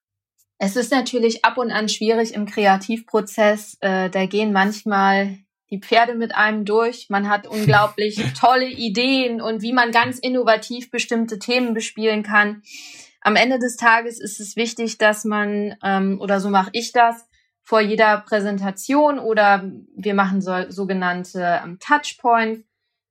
Es 0.57 0.75
ist 0.75 0.91
natürlich 0.91 1.43
ab 1.43 1.57
und 1.57 1.71
an 1.71 1.89
schwierig 1.89 2.33
im 2.33 2.45
Kreativprozess. 2.45 3.77
Äh, 3.81 4.09
da 4.09 4.25
gehen 4.25 4.53
manchmal 4.53 5.39
die 5.69 5.79
Pferde 5.79 6.15
mit 6.15 6.33
einem 6.35 6.65
durch. 6.65 7.07
Man 7.09 7.29
hat 7.29 7.47
unglaublich 7.49 8.33
tolle 8.33 8.67
Ideen 8.67 9.41
und 9.41 9.61
wie 9.61 9.73
man 9.73 9.91
ganz 9.91 10.19
innovativ 10.19 10.91
bestimmte 10.91 11.39
Themen 11.39 11.73
bespielen 11.73 12.23
kann. 12.23 12.61
Am 13.21 13.35
Ende 13.35 13.59
des 13.59 13.75
Tages 13.75 14.19
ist 14.19 14.39
es 14.39 14.55
wichtig, 14.55 14.97
dass 14.97 15.25
man, 15.25 15.75
ähm, 15.83 16.21
oder 16.21 16.39
so 16.39 16.49
mache 16.49 16.69
ich 16.73 16.91
das, 16.91 17.27
vor 17.63 17.81
jeder 17.81 18.19
Präsentation 18.19 19.17
oder 19.17 19.71
wir 19.95 20.13
machen 20.13 20.39
so, 20.39 20.69
sogenannte 20.69 21.61
ähm, 21.63 21.79
Touchpoints, 21.79 22.63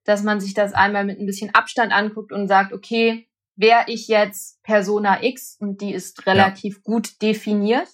dass 0.05 0.23
man 0.23 0.41
sich 0.41 0.55
das 0.55 0.73
einmal 0.73 1.05
mit 1.05 1.19
ein 1.19 1.27
bisschen 1.27 1.53
Abstand 1.55 1.93
anguckt 1.93 2.31
und 2.31 2.47
sagt, 2.47 2.73
okay, 2.73 3.27
wäre 3.57 3.85
ich 3.87 4.09
jetzt 4.09 4.63
Persona 4.63 5.23
X 5.23 5.57
und 5.61 5.81
die 5.81 5.93
ist 5.93 6.27
relativ 6.27 6.77
ja. 6.77 6.81
gut 6.85 7.23
definiert 7.23 7.89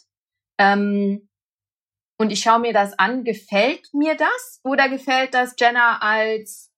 ähm, 0.59 1.29
und 2.20 2.31
ich 2.31 2.40
schaue 2.40 2.61
mir 2.61 2.75
das 2.75 2.99
an, 2.99 3.25
gefällt 3.25 3.94
mir 3.94 4.14
das 4.14 4.61
oder 4.62 4.90
gefällt 4.90 5.33
das 5.33 5.55
Jenna 5.59 6.01
als 6.01 6.70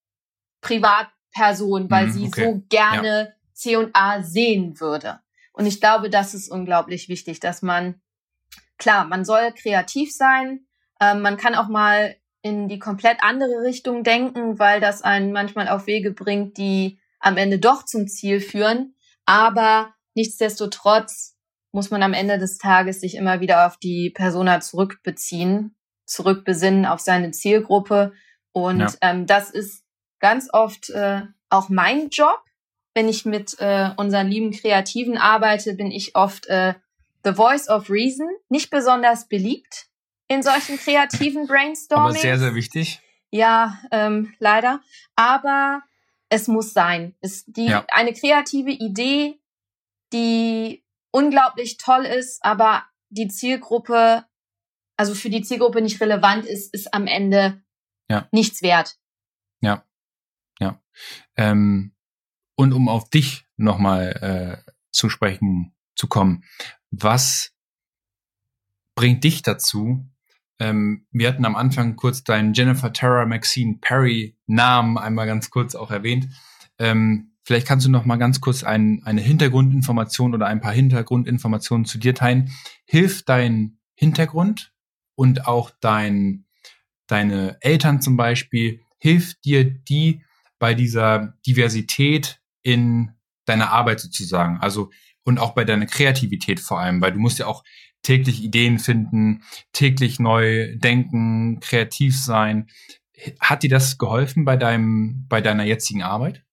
Privatperson, 0.60 1.90
weil 1.90 2.06
mhm, 2.06 2.12
sie 2.12 2.26
okay. 2.28 2.44
so 2.44 2.62
gerne 2.68 3.18
ja. 3.18 3.52
C 3.52 3.76
und 3.76 3.90
A 3.92 4.22
sehen 4.22 4.78
würde. 4.78 5.18
Und 5.52 5.66
ich 5.66 5.80
glaube, 5.80 6.10
das 6.10 6.32
ist 6.34 6.48
unglaublich 6.48 7.08
wichtig, 7.08 7.40
dass 7.40 7.60
man 7.60 8.00
klar, 8.78 9.04
man 9.04 9.24
soll 9.24 9.52
kreativ 9.52 10.14
sein. 10.14 10.66
Ähm, 11.00 11.22
man 11.22 11.36
kann 11.36 11.56
auch 11.56 11.68
mal 11.68 12.14
in 12.42 12.68
die 12.68 12.78
komplett 12.78 13.18
andere 13.22 13.62
Richtung 13.62 14.04
denken, 14.04 14.60
weil 14.60 14.80
das 14.80 15.02
einen 15.02 15.32
manchmal 15.32 15.68
auf 15.68 15.88
Wege 15.88 16.12
bringt, 16.12 16.56
die 16.56 17.00
am 17.22 17.38
Ende 17.38 17.58
doch 17.58 17.84
zum 17.84 18.06
Ziel 18.08 18.40
führen. 18.40 18.94
Aber 19.24 19.94
nichtsdestotrotz 20.14 21.36
muss 21.72 21.90
man 21.90 22.02
am 22.02 22.12
Ende 22.12 22.38
des 22.38 22.58
Tages 22.58 23.00
sich 23.00 23.14
immer 23.14 23.40
wieder 23.40 23.66
auf 23.66 23.78
die 23.78 24.10
Persona 24.10 24.60
zurückbeziehen, 24.60 25.74
zurückbesinnen 26.04 26.84
auf 26.84 27.00
seine 27.00 27.30
Zielgruppe. 27.30 28.12
Und 28.52 28.80
ja. 28.80 28.92
ähm, 29.00 29.26
das 29.26 29.50
ist 29.50 29.84
ganz 30.20 30.48
oft 30.52 30.90
äh, 30.90 31.22
auch 31.48 31.70
mein 31.70 32.10
Job. 32.10 32.40
Wenn 32.94 33.08
ich 33.08 33.24
mit 33.24 33.58
äh, 33.58 33.90
unseren 33.96 34.28
lieben 34.28 34.50
Kreativen 34.50 35.16
arbeite, 35.16 35.72
bin 35.74 35.90
ich 35.90 36.14
oft 36.14 36.46
äh, 36.48 36.74
The 37.24 37.32
Voice 37.32 37.68
of 37.70 37.88
Reason, 37.88 38.28
nicht 38.50 38.68
besonders 38.68 39.28
beliebt 39.28 39.86
in 40.28 40.42
solchen 40.42 40.76
kreativen 40.76 41.46
Brainstormings. 41.46 42.16
Aber 42.16 42.20
sehr, 42.20 42.38
sehr 42.38 42.54
wichtig. 42.54 43.00
Ja, 43.30 43.78
ähm, 43.90 44.34
leider. 44.38 44.80
Aber 45.16 45.82
es 46.32 46.48
muss 46.48 46.72
sein. 46.72 47.14
Es 47.20 47.44
die 47.44 47.66
ja. 47.66 47.84
eine 47.90 48.14
kreative 48.14 48.70
Idee, 48.70 49.38
die 50.14 50.82
unglaublich 51.10 51.76
toll 51.76 52.06
ist, 52.06 52.42
aber 52.42 52.86
die 53.10 53.28
Zielgruppe, 53.28 54.24
also 54.96 55.14
für 55.14 55.28
die 55.28 55.42
Zielgruppe 55.42 55.82
nicht 55.82 56.00
relevant 56.00 56.46
ist, 56.46 56.72
ist 56.72 56.94
am 56.94 57.06
Ende 57.06 57.62
ja. 58.08 58.28
nichts 58.32 58.62
wert. 58.62 58.98
Ja, 59.60 59.84
ja. 60.58 60.82
Ähm, 61.36 61.94
und 62.56 62.72
um 62.72 62.88
auf 62.88 63.10
dich 63.10 63.46
nochmal 63.58 64.62
äh, 64.66 64.72
zu 64.90 65.10
sprechen 65.10 65.76
zu 65.94 66.08
kommen. 66.08 66.44
Was 66.90 67.52
bringt 68.94 69.22
dich 69.22 69.42
dazu? 69.42 70.08
Ähm, 70.62 71.06
wir 71.10 71.26
hatten 71.26 71.44
am 71.44 71.56
Anfang 71.56 71.96
kurz 71.96 72.22
deinen 72.22 72.54
Jennifer 72.54 72.92
Terra 72.92 73.26
Maxine 73.26 73.78
Perry 73.80 74.36
Namen 74.46 74.96
einmal 74.96 75.26
ganz 75.26 75.50
kurz 75.50 75.74
auch 75.74 75.90
erwähnt. 75.90 76.28
Ähm, 76.78 77.32
vielleicht 77.42 77.66
kannst 77.66 77.84
du 77.84 77.90
noch 77.90 78.04
mal 78.04 78.16
ganz 78.16 78.40
kurz 78.40 78.62
ein, 78.62 79.02
eine 79.04 79.20
Hintergrundinformation 79.20 80.34
oder 80.34 80.46
ein 80.46 80.60
paar 80.60 80.72
Hintergrundinformationen 80.72 81.84
zu 81.84 81.98
dir 81.98 82.14
teilen. 82.14 82.52
Hilft 82.84 83.28
dein 83.28 83.78
Hintergrund 83.96 84.72
und 85.16 85.48
auch 85.48 85.72
dein, 85.80 86.44
deine 87.08 87.56
Eltern 87.60 88.00
zum 88.00 88.16
Beispiel, 88.16 88.82
hilft 88.98 89.44
dir 89.44 89.64
die 89.64 90.22
bei 90.60 90.74
dieser 90.74 91.34
Diversität 91.44 92.40
in 92.62 93.10
deiner 93.46 93.72
Arbeit 93.72 93.98
sozusagen? 93.98 94.58
Also 94.60 94.90
und 95.24 95.40
auch 95.40 95.54
bei 95.54 95.64
deiner 95.64 95.86
Kreativität 95.86 96.60
vor 96.60 96.78
allem, 96.78 97.00
weil 97.00 97.12
du 97.12 97.18
musst 97.18 97.40
ja 97.40 97.46
auch 97.46 97.64
täglich 98.02 98.42
Ideen 98.42 98.78
finden, 98.78 99.42
täglich 99.72 100.18
neu 100.18 100.76
denken, 100.76 101.60
kreativ 101.60 102.20
sein. 102.20 102.68
Hat 103.40 103.62
dir 103.62 103.70
das 103.70 103.98
geholfen 103.98 104.44
bei 104.44 104.56
deinem, 104.56 105.26
bei 105.28 105.40
deiner 105.40 105.64
jetzigen 105.64 106.02
Arbeit? 106.02 106.44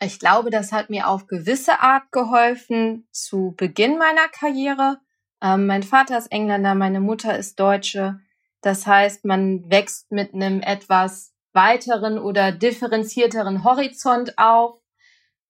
Ich 0.00 0.18
glaube, 0.18 0.50
das 0.50 0.72
hat 0.72 0.90
mir 0.90 1.08
auf 1.08 1.26
gewisse 1.26 1.80
Art 1.80 2.12
geholfen 2.12 3.08
zu 3.12 3.54
Beginn 3.56 3.96
meiner 3.96 4.28
Karriere. 4.28 5.00
Ähm, 5.40 5.66
mein 5.66 5.82
Vater 5.82 6.18
ist 6.18 6.30
Engländer, 6.30 6.74
meine 6.74 7.00
Mutter 7.00 7.36
ist 7.38 7.58
Deutsche. 7.58 8.20
Das 8.60 8.86
heißt, 8.86 9.24
man 9.24 9.70
wächst 9.70 10.10
mit 10.12 10.34
einem 10.34 10.60
etwas 10.60 11.32
weiteren 11.52 12.18
oder 12.18 12.52
differenzierteren 12.52 13.64
Horizont 13.64 14.36
auf. 14.38 14.80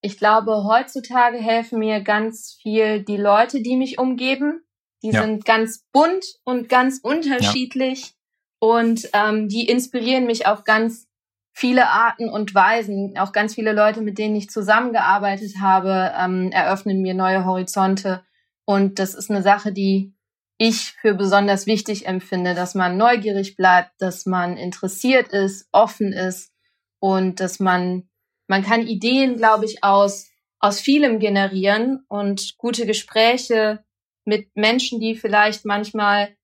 Ich 0.07 0.19
glaube, 0.19 0.63
heutzutage 0.63 1.37
helfen 1.37 1.81
mir 1.81 2.01
ganz 2.01 2.57
viel 2.63 3.03
die 3.03 3.17
Leute, 3.17 3.61
die 3.61 3.77
mich 3.77 3.99
umgeben. 3.99 4.63
Die 5.03 5.11
ja. 5.11 5.23
sind 5.23 5.45
ganz 5.45 5.85
bunt 5.93 6.25
und 6.45 6.69
ganz 6.69 7.01
unterschiedlich 7.03 8.03
ja. 8.03 8.13
und 8.61 9.11
ähm, 9.13 9.49
die 9.49 9.69
inspirieren 9.69 10.27
mich 10.27 10.47
auf 10.47 10.63
ganz 10.63 11.09
viele 11.53 11.89
Arten 11.89 12.29
und 12.29 12.55
Weisen. 12.55 13.19
Auch 13.19 13.33
ganz 13.33 13.57
viele 13.57 13.73
Leute, 13.73 14.01
mit 14.01 14.17
denen 14.17 14.37
ich 14.37 14.49
zusammengearbeitet 14.49 15.55
habe, 15.61 16.13
ähm, 16.17 16.53
eröffnen 16.53 17.03
mir 17.03 17.15
neue 17.15 17.45
Horizonte. 17.45 18.23
Und 18.65 19.01
das 19.01 19.13
ist 19.17 19.29
eine 19.29 19.43
Sache, 19.43 19.73
die 19.73 20.15
ich 20.57 20.93
für 21.01 21.15
besonders 21.15 21.67
wichtig 21.67 22.07
empfinde, 22.07 22.55
dass 22.55 22.77
man 22.77 22.97
neugierig 22.97 23.57
bleibt, 23.57 23.91
dass 23.99 24.25
man 24.25 24.57
interessiert 24.57 25.33
ist, 25.33 25.69
offen 25.73 26.13
ist 26.13 26.53
und 27.01 27.41
dass 27.41 27.59
man, 27.59 28.09
man 28.47 28.63
kann 28.63 28.87
Ideen, 28.87 29.37
glaube 29.37 29.65
ich, 29.65 29.83
aus, 29.83 30.29
aus 30.59 30.81
vielem 30.81 31.19
generieren 31.19 32.05
und 32.09 32.57
gute 32.59 32.87
Gespräche 32.87 33.85
mit 34.25 34.55
Menschen, 34.57 35.01
die 35.01 35.15
vielleicht 35.15 35.65
manchmal 35.65 36.37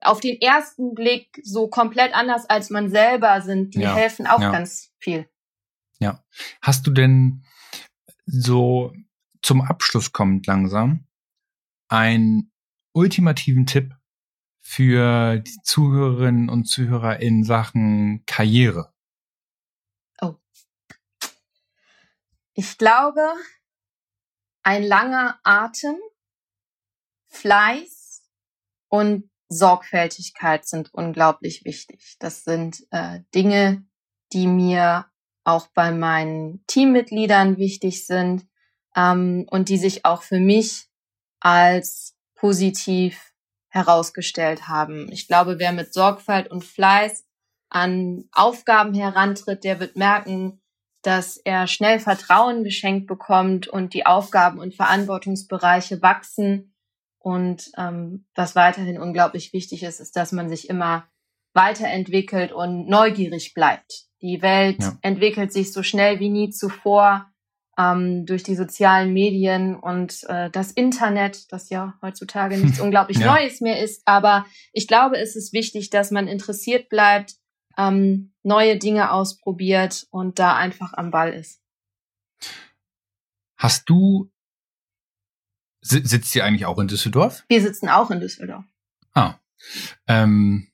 auf 0.00 0.20
den 0.20 0.40
ersten 0.40 0.94
Blick 0.94 1.40
so 1.42 1.68
komplett 1.68 2.14
anders 2.14 2.46
als 2.46 2.70
man 2.70 2.90
selber 2.90 3.40
sind, 3.40 3.74
die 3.74 3.80
ja, 3.80 3.94
helfen 3.94 4.26
auch 4.26 4.40
ja. 4.40 4.50
ganz 4.50 4.90
viel. 4.98 5.28
Ja. 5.98 6.22
Hast 6.60 6.86
du 6.86 6.90
denn 6.90 7.44
so 8.26 8.92
zum 9.42 9.60
Abschluss 9.60 10.12
kommt 10.12 10.46
langsam 10.46 11.06
ein 11.88 12.50
ultimativen 12.92 13.66
Tipp 13.66 13.94
für 14.60 15.38
die 15.38 15.58
Zuhörerinnen 15.62 16.48
und 16.48 16.64
Zuhörer 16.64 17.20
in 17.20 17.44
Sachen 17.44 18.24
Karriere? 18.26 18.92
Oh. 20.20 20.36
Ich 22.54 22.78
glaube, 22.78 23.34
ein 24.62 24.82
langer 24.82 25.38
Atem, 25.42 25.96
Fleiß 27.28 28.22
und 28.88 29.30
Sorgfältigkeit 29.48 30.66
sind 30.66 30.92
unglaublich 30.92 31.64
wichtig. 31.64 32.16
Das 32.18 32.44
sind 32.44 32.86
äh, 32.90 33.20
Dinge, 33.34 33.86
die 34.32 34.46
mir 34.46 35.06
auch 35.44 35.68
bei 35.68 35.90
meinen 35.92 36.64
Teammitgliedern 36.66 37.56
wichtig 37.56 38.06
sind 38.06 38.46
ähm, 38.96 39.46
und 39.50 39.68
die 39.68 39.78
sich 39.78 40.04
auch 40.04 40.22
für 40.22 40.40
mich 40.40 40.88
als 41.40 42.16
positiv 42.34 43.32
herausgestellt 43.68 44.68
haben. 44.68 45.10
Ich 45.10 45.26
glaube, 45.26 45.58
wer 45.58 45.72
mit 45.72 45.92
Sorgfalt 45.92 46.50
und 46.50 46.64
Fleiß 46.64 47.24
an 47.68 48.28
Aufgaben 48.32 48.94
herantritt, 48.94 49.64
der 49.64 49.80
wird 49.80 49.96
merken, 49.96 50.61
dass 51.02 51.36
er 51.36 51.66
schnell 51.66 51.98
Vertrauen 51.98 52.64
geschenkt 52.64 53.06
bekommt 53.06 53.68
und 53.68 53.94
die 53.94 54.06
Aufgaben 54.06 54.58
und 54.58 54.74
Verantwortungsbereiche 54.74 56.00
wachsen. 56.00 56.74
Und 57.18 57.70
ähm, 57.76 58.26
was 58.34 58.54
weiterhin 58.54 59.00
unglaublich 59.00 59.52
wichtig 59.52 59.82
ist, 59.82 60.00
ist, 60.00 60.16
dass 60.16 60.32
man 60.32 60.48
sich 60.48 60.68
immer 60.68 61.06
weiterentwickelt 61.54 62.52
und 62.52 62.88
neugierig 62.88 63.54
bleibt. 63.54 64.06
Die 64.22 64.42
Welt 64.42 64.80
ja. 64.80 64.96
entwickelt 65.02 65.52
sich 65.52 65.72
so 65.72 65.82
schnell 65.82 66.20
wie 66.20 66.30
nie 66.30 66.50
zuvor 66.50 67.26
ähm, 67.78 68.26
durch 68.26 68.42
die 68.42 68.54
sozialen 68.54 69.12
Medien 69.12 69.76
und 69.76 70.24
äh, 70.28 70.50
das 70.50 70.70
Internet, 70.72 71.52
das 71.52 71.70
ja 71.70 71.94
heutzutage 72.02 72.56
nichts 72.58 72.80
unglaublich 72.80 73.18
ja. 73.18 73.34
Neues 73.34 73.60
mehr 73.60 73.82
ist. 73.82 74.02
Aber 74.04 74.46
ich 74.72 74.86
glaube, 74.86 75.18
es 75.18 75.36
ist 75.36 75.52
wichtig, 75.52 75.90
dass 75.90 76.10
man 76.10 76.28
interessiert 76.28 76.88
bleibt, 76.88 77.34
ähm, 77.76 78.32
neue 78.42 78.78
Dinge 78.78 79.12
ausprobiert 79.12 80.06
und 80.10 80.38
da 80.38 80.56
einfach 80.56 80.92
am 80.94 81.10
Ball 81.10 81.32
ist. 81.32 81.60
Hast 83.56 83.88
du, 83.88 84.30
sitzt 85.80 86.34
ihr 86.34 86.44
eigentlich 86.44 86.66
auch 86.66 86.78
in 86.78 86.88
Düsseldorf? 86.88 87.44
Wir 87.48 87.62
sitzen 87.62 87.88
auch 87.88 88.10
in 88.10 88.20
Düsseldorf. 88.20 88.64
Ah. 89.14 89.34
Ähm, 90.08 90.72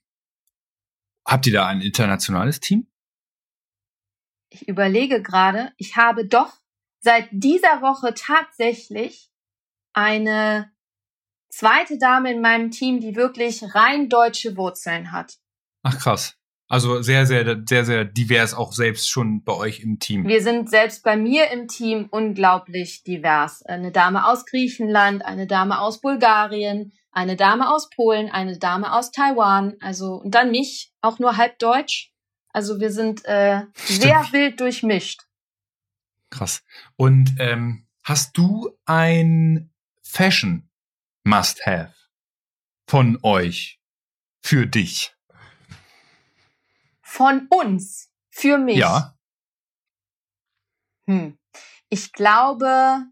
habt 1.25 1.45
ihr 1.45 1.53
da 1.53 1.67
ein 1.67 1.81
internationales 1.81 2.59
Team? 2.59 2.87
Ich 4.49 4.67
überlege 4.67 5.21
gerade, 5.21 5.71
ich 5.77 5.95
habe 5.95 6.25
doch 6.25 6.53
seit 6.99 7.27
dieser 7.31 7.81
Woche 7.81 8.15
tatsächlich 8.15 9.31
eine 9.93 10.71
zweite 11.49 11.97
Dame 11.97 12.31
in 12.31 12.41
meinem 12.41 12.71
Team, 12.71 12.99
die 12.99 13.15
wirklich 13.15 13.75
rein 13.75 14.09
deutsche 14.09 14.57
Wurzeln 14.57 15.11
hat. 15.11 15.37
Ach 15.83 15.97
krass. 15.97 16.38
Also 16.69 17.01
sehr, 17.01 17.25
sehr, 17.25 17.63
sehr, 17.67 17.83
sehr 17.83 18.05
divers 18.05 18.53
auch 18.53 18.73
selbst 18.73 19.09
schon 19.09 19.43
bei 19.43 19.53
euch 19.53 19.79
im 19.79 19.97
Team. 19.97 20.27
Wir 20.27 20.43
sind 20.43 20.69
selbst 20.69 21.03
bei 21.03 21.17
mir 21.17 21.49
im 21.49 21.67
Team 21.67 22.07
unglaublich 22.11 23.03
divers. 23.03 23.63
Eine 23.65 23.91
Dame 23.91 24.27
aus 24.27 24.45
Griechenland, 24.45 25.25
eine 25.25 25.47
Dame 25.47 25.81
aus 25.81 25.99
Bulgarien, 25.99 26.93
eine 27.11 27.35
Dame 27.35 27.73
aus 27.73 27.89
Polen, 27.89 28.29
eine 28.29 28.59
Dame 28.59 28.93
aus 28.93 29.09
Taiwan, 29.09 29.77
also 29.81 30.13
und 30.13 30.35
dann 30.35 30.51
mich, 30.51 30.93
auch 31.01 31.17
nur 31.17 31.37
halb 31.37 31.57
deutsch. 31.57 32.13
Also 32.49 32.79
wir 32.79 32.91
sind 32.91 33.25
äh, 33.25 33.63
sehr 33.73 34.27
wild 34.31 34.59
durchmischt. 34.59 35.21
Krass. 36.29 36.63
Und 36.95 37.33
ähm, 37.39 37.87
hast 38.03 38.37
du 38.37 38.77
ein 38.85 39.71
Fashion 40.03 40.69
Must-Have 41.23 41.95
von 42.85 43.17
euch 43.23 43.79
für 44.39 44.67
dich? 44.67 45.15
Von 47.11 47.47
uns 47.49 48.11
für 48.29 48.59
mich? 48.59 48.77
Ja. 48.77 49.17
Hm. 51.07 51.39
Ich 51.89 52.13
glaube, 52.13 53.03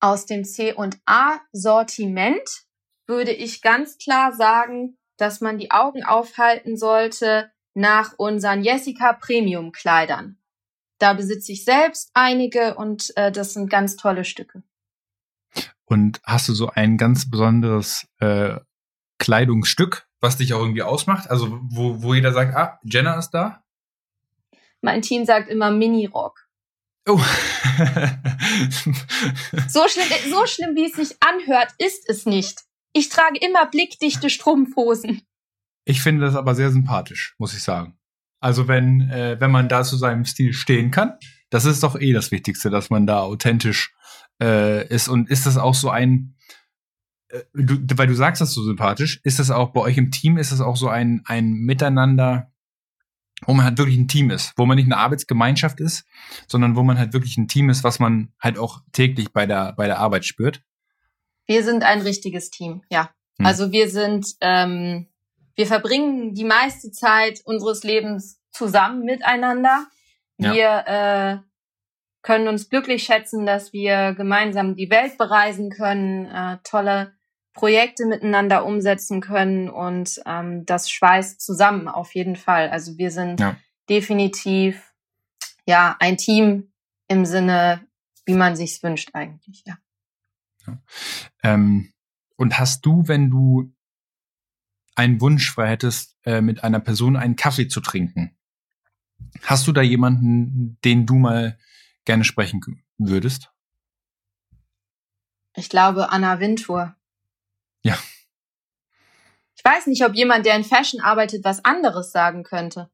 aus 0.00 0.26
dem 0.26 0.44
C 0.44 0.74
und 0.74 0.98
A 1.06 1.38
Sortiment 1.52 2.66
würde 3.06 3.30
ich 3.30 3.62
ganz 3.62 3.98
klar 3.98 4.34
sagen, 4.34 4.98
dass 5.16 5.40
man 5.40 5.58
die 5.58 5.70
Augen 5.70 6.04
aufhalten 6.04 6.76
sollte 6.76 7.52
nach 7.72 8.14
unseren 8.18 8.64
Jessica 8.64 9.12
Premium 9.12 9.70
Kleidern. 9.70 10.42
Da 10.98 11.14
besitze 11.14 11.52
ich 11.52 11.64
selbst 11.64 12.10
einige 12.14 12.74
und 12.74 13.16
äh, 13.16 13.30
das 13.30 13.54
sind 13.54 13.70
ganz 13.70 13.94
tolle 13.94 14.24
Stücke. 14.24 14.64
Und 15.84 16.20
hast 16.24 16.48
du 16.48 16.52
so 16.52 16.68
ein 16.68 16.98
ganz 16.98 17.30
besonderes 17.30 18.08
äh, 18.18 18.58
Kleidungsstück, 19.18 20.08
was 20.22 20.38
dich 20.38 20.54
auch 20.54 20.60
irgendwie 20.60 20.82
ausmacht? 20.82 21.28
Also 21.30 21.60
wo, 21.64 22.02
wo 22.02 22.14
jeder 22.14 22.32
sagt, 22.32 22.54
ah, 22.56 22.78
Jenna 22.84 23.18
ist 23.18 23.30
da? 23.30 23.62
Mein 24.80 25.02
Team 25.02 25.26
sagt 25.26 25.50
immer 25.50 25.70
Mini-Rock. 25.70 26.48
Oh. 27.08 27.18
so, 29.68 29.88
schlimm, 29.88 30.06
so 30.30 30.46
schlimm, 30.46 30.76
wie 30.76 30.86
es 30.86 30.94
sich 30.94 31.16
anhört, 31.20 31.72
ist 31.78 32.08
es 32.08 32.24
nicht. 32.24 32.62
Ich 32.92 33.08
trage 33.08 33.38
immer 33.40 33.66
blickdichte 33.66 34.30
Strumpfhosen. 34.30 35.22
Ich 35.84 36.00
finde 36.00 36.24
das 36.24 36.36
aber 36.36 36.54
sehr 36.54 36.70
sympathisch, 36.70 37.34
muss 37.38 37.54
ich 37.54 37.62
sagen. 37.62 37.98
Also 38.38 38.68
wenn, 38.68 39.10
äh, 39.10 39.40
wenn 39.40 39.50
man 39.50 39.68
da 39.68 39.82
zu 39.82 39.96
seinem 39.96 40.24
Stil 40.24 40.52
stehen 40.52 40.92
kann, 40.92 41.18
das 41.50 41.64
ist 41.64 41.82
doch 41.82 42.00
eh 42.00 42.12
das 42.12 42.30
Wichtigste, 42.30 42.70
dass 42.70 42.90
man 42.90 43.06
da 43.06 43.20
authentisch 43.20 43.92
äh, 44.40 44.86
ist. 44.86 45.08
Und 45.08 45.28
ist 45.28 45.46
das 45.46 45.56
auch 45.58 45.74
so 45.74 45.90
ein, 45.90 46.36
du, 47.54 47.78
weil 47.96 48.06
du 48.06 48.14
sagst 48.14 48.40
das 48.40 48.52
so 48.52 48.62
sympathisch, 48.62 49.20
ist 49.24 49.38
das 49.38 49.50
auch 49.50 49.70
bei 49.70 49.80
euch 49.80 49.96
im 49.96 50.10
Team, 50.10 50.36
ist 50.36 50.52
das 50.52 50.60
auch 50.60 50.76
so 50.76 50.88
ein, 50.88 51.22
ein 51.26 51.52
Miteinander, 51.52 52.52
wo 53.46 53.54
man 53.54 53.64
halt 53.64 53.78
wirklich 53.78 53.96
ein 53.96 54.08
Team 54.08 54.30
ist, 54.30 54.52
wo 54.56 54.66
man 54.66 54.76
nicht 54.76 54.86
eine 54.86 54.98
Arbeitsgemeinschaft 54.98 55.80
ist, 55.80 56.04
sondern 56.46 56.76
wo 56.76 56.82
man 56.82 56.98
halt 56.98 57.12
wirklich 57.12 57.36
ein 57.36 57.48
Team 57.48 57.70
ist, 57.70 57.84
was 57.84 57.98
man 57.98 58.32
halt 58.40 58.58
auch 58.58 58.80
täglich 58.92 59.32
bei 59.32 59.46
der, 59.46 59.72
bei 59.72 59.86
der 59.86 59.98
Arbeit 59.98 60.24
spürt? 60.24 60.62
Wir 61.46 61.64
sind 61.64 61.82
ein 61.82 62.02
richtiges 62.02 62.50
Team, 62.50 62.82
ja. 62.90 63.10
Hm. 63.38 63.46
Also 63.46 63.72
wir 63.72 63.88
sind, 63.88 64.26
ähm, 64.40 65.08
wir 65.54 65.66
verbringen 65.66 66.34
die 66.34 66.44
meiste 66.44 66.92
Zeit 66.92 67.40
unseres 67.44 67.82
Lebens 67.82 68.40
zusammen 68.52 69.04
miteinander. 69.04 69.86
Wir 70.36 70.54
ja. 70.54 71.32
äh, 71.32 71.38
können 72.22 72.46
uns 72.46 72.68
glücklich 72.68 73.02
schätzen, 73.02 73.46
dass 73.46 73.72
wir 73.72 74.14
gemeinsam 74.14 74.76
die 74.76 74.90
Welt 74.90 75.18
bereisen 75.18 75.70
können, 75.70 76.26
äh, 76.26 76.58
tolle 76.62 77.12
Projekte 77.52 78.06
miteinander 78.06 78.64
umsetzen 78.64 79.20
können 79.20 79.68
und 79.68 80.20
ähm, 80.26 80.64
das 80.64 80.90
schweißt 80.90 81.40
zusammen 81.40 81.88
auf 81.88 82.14
jeden 82.14 82.36
Fall. 82.36 82.70
Also 82.70 82.96
wir 82.96 83.10
sind 83.10 83.40
ja. 83.40 83.56
definitiv 83.88 84.94
ja 85.66 85.96
ein 86.00 86.16
Team 86.16 86.72
im 87.08 87.26
Sinne, 87.26 87.86
wie 88.24 88.34
man 88.34 88.56
sich's 88.56 88.82
wünscht 88.82 89.10
eigentlich. 89.12 89.64
Ja. 89.66 89.78
ja. 90.66 90.82
Ähm, 91.42 91.92
und 92.36 92.58
hast 92.58 92.86
du, 92.86 93.06
wenn 93.06 93.30
du 93.30 93.72
einen 94.94 95.20
Wunsch 95.20 95.50
frei 95.50 95.68
hättest, 95.68 96.16
äh, 96.24 96.40
mit 96.40 96.64
einer 96.64 96.80
Person 96.80 97.16
einen 97.16 97.36
Kaffee 97.36 97.68
zu 97.68 97.80
trinken, 97.80 98.36
hast 99.42 99.66
du 99.66 99.72
da 99.72 99.82
jemanden, 99.82 100.78
den 100.84 101.06
du 101.06 101.16
mal 101.16 101.58
gerne 102.04 102.24
sprechen 102.24 102.82
würdest? 102.98 103.52
Ich 105.54 105.68
glaube 105.68 106.10
Anna 106.10 106.40
Wintour. 106.40 106.96
Ja. 107.82 107.98
Ich 109.56 109.64
weiß 109.64 109.86
nicht, 109.86 110.04
ob 110.04 110.14
jemand, 110.14 110.46
der 110.46 110.56
in 110.56 110.64
Fashion 110.64 111.00
arbeitet, 111.00 111.44
was 111.44 111.64
anderes 111.64 112.10
sagen 112.10 112.42
könnte. 112.42 112.90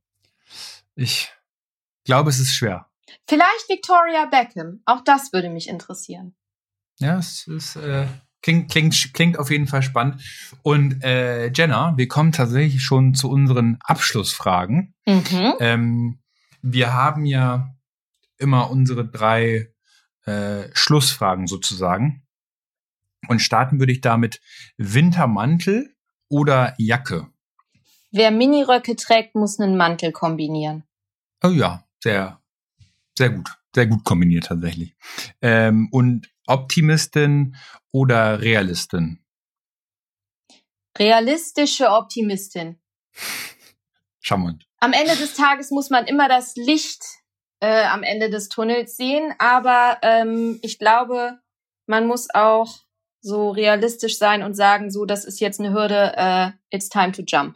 Ich 0.94 1.30
glaube, 2.04 2.30
es 2.30 2.38
ist 2.38 2.54
schwer. 2.54 2.90
Vielleicht 3.26 3.68
Victoria 3.68 4.26
Beckham. 4.26 4.82
Auch 4.84 5.02
das 5.02 5.32
würde 5.32 5.48
mich 5.50 5.68
interessieren. 5.68 6.34
Ja, 6.98 7.18
es 7.18 7.46
ist, 7.46 7.76
äh, 7.76 8.06
klingt, 8.42 8.70
klingt, 8.70 9.14
klingt 9.14 9.38
auf 9.38 9.50
jeden 9.50 9.66
Fall 9.66 9.82
spannend. 9.82 10.22
Und 10.62 11.02
äh, 11.04 11.50
Jenna, 11.52 11.96
wir 11.96 12.08
kommen 12.08 12.32
tatsächlich 12.32 12.82
schon 12.82 13.14
zu 13.14 13.30
unseren 13.30 13.78
Abschlussfragen. 13.82 14.94
Mhm. 15.06 15.54
Ähm, 15.60 16.18
wir 16.62 16.92
haben 16.92 17.24
ja 17.24 17.74
immer 18.36 18.70
unsere 18.70 19.06
drei 19.06 19.72
äh, 20.24 20.68
Schlussfragen 20.72 21.46
sozusagen. 21.46 22.26
Und 23.26 23.40
starten 23.40 23.80
würde 23.80 23.92
ich 23.92 24.00
damit 24.00 24.40
Wintermantel 24.76 25.94
oder 26.28 26.74
Jacke. 26.78 27.28
Wer 28.10 28.30
Miniröcke 28.30 28.96
trägt, 28.96 29.34
muss 29.34 29.58
einen 29.58 29.76
Mantel 29.76 30.12
kombinieren. 30.12 30.84
Oh 31.42 31.50
ja, 31.50 31.84
sehr, 32.02 32.40
sehr 33.16 33.30
gut. 33.30 33.48
Sehr 33.74 33.86
gut 33.86 34.02
kombiniert 34.04 34.46
tatsächlich. 34.46 34.96
Ähm, 35.42 35.88
und 35.92 36.30
Optimistin 36.46 37.56
oder 37.92 38.40
Realistin? 38.40 39.22
Realistische 40.98 41.90
Optimistin. 41.90 42.80
Charmant. 44.20 44.66
Am 44.80 44.92
Ende 44.92 45.16
des 45.16 45.34
Tages 45.34 45.70
muss 45.70 45.90
man 45.90 46.06
immer 46.06 46.28
das 46.28 46.56
Licht 46.56 47.04
äh, 47.60 47.84
am 47.84 48.02
Ende 48.02 48.30
des 48.30 48.48
Tunnels 48.48 48.96
sehen, 48.96 49.34
aber 49.38 49.98
ähm, 50.02 50.58
ich 50.62 50.78
glaube, 50.78 51.38
man 51.86 52.06
muss 52.06 52.28
auch 52.32 52.80
so 53.28 53.50
realistisch 53.50 54.18
sein 54.18 54.42
und 54.42 54.54
sagen, 54.54 54.90
so, 54.90 55.04
das 55.04 55.24
ist 55.24 55.38
jetzt 55.40 55.60
eine 55.60 55.72
Hürde, 55.72 56.12
äh, 56.16 56.50
it's 56.70 56.88
time 56.88 57.12
to 57.12 57.22
jump. 57.26 57.54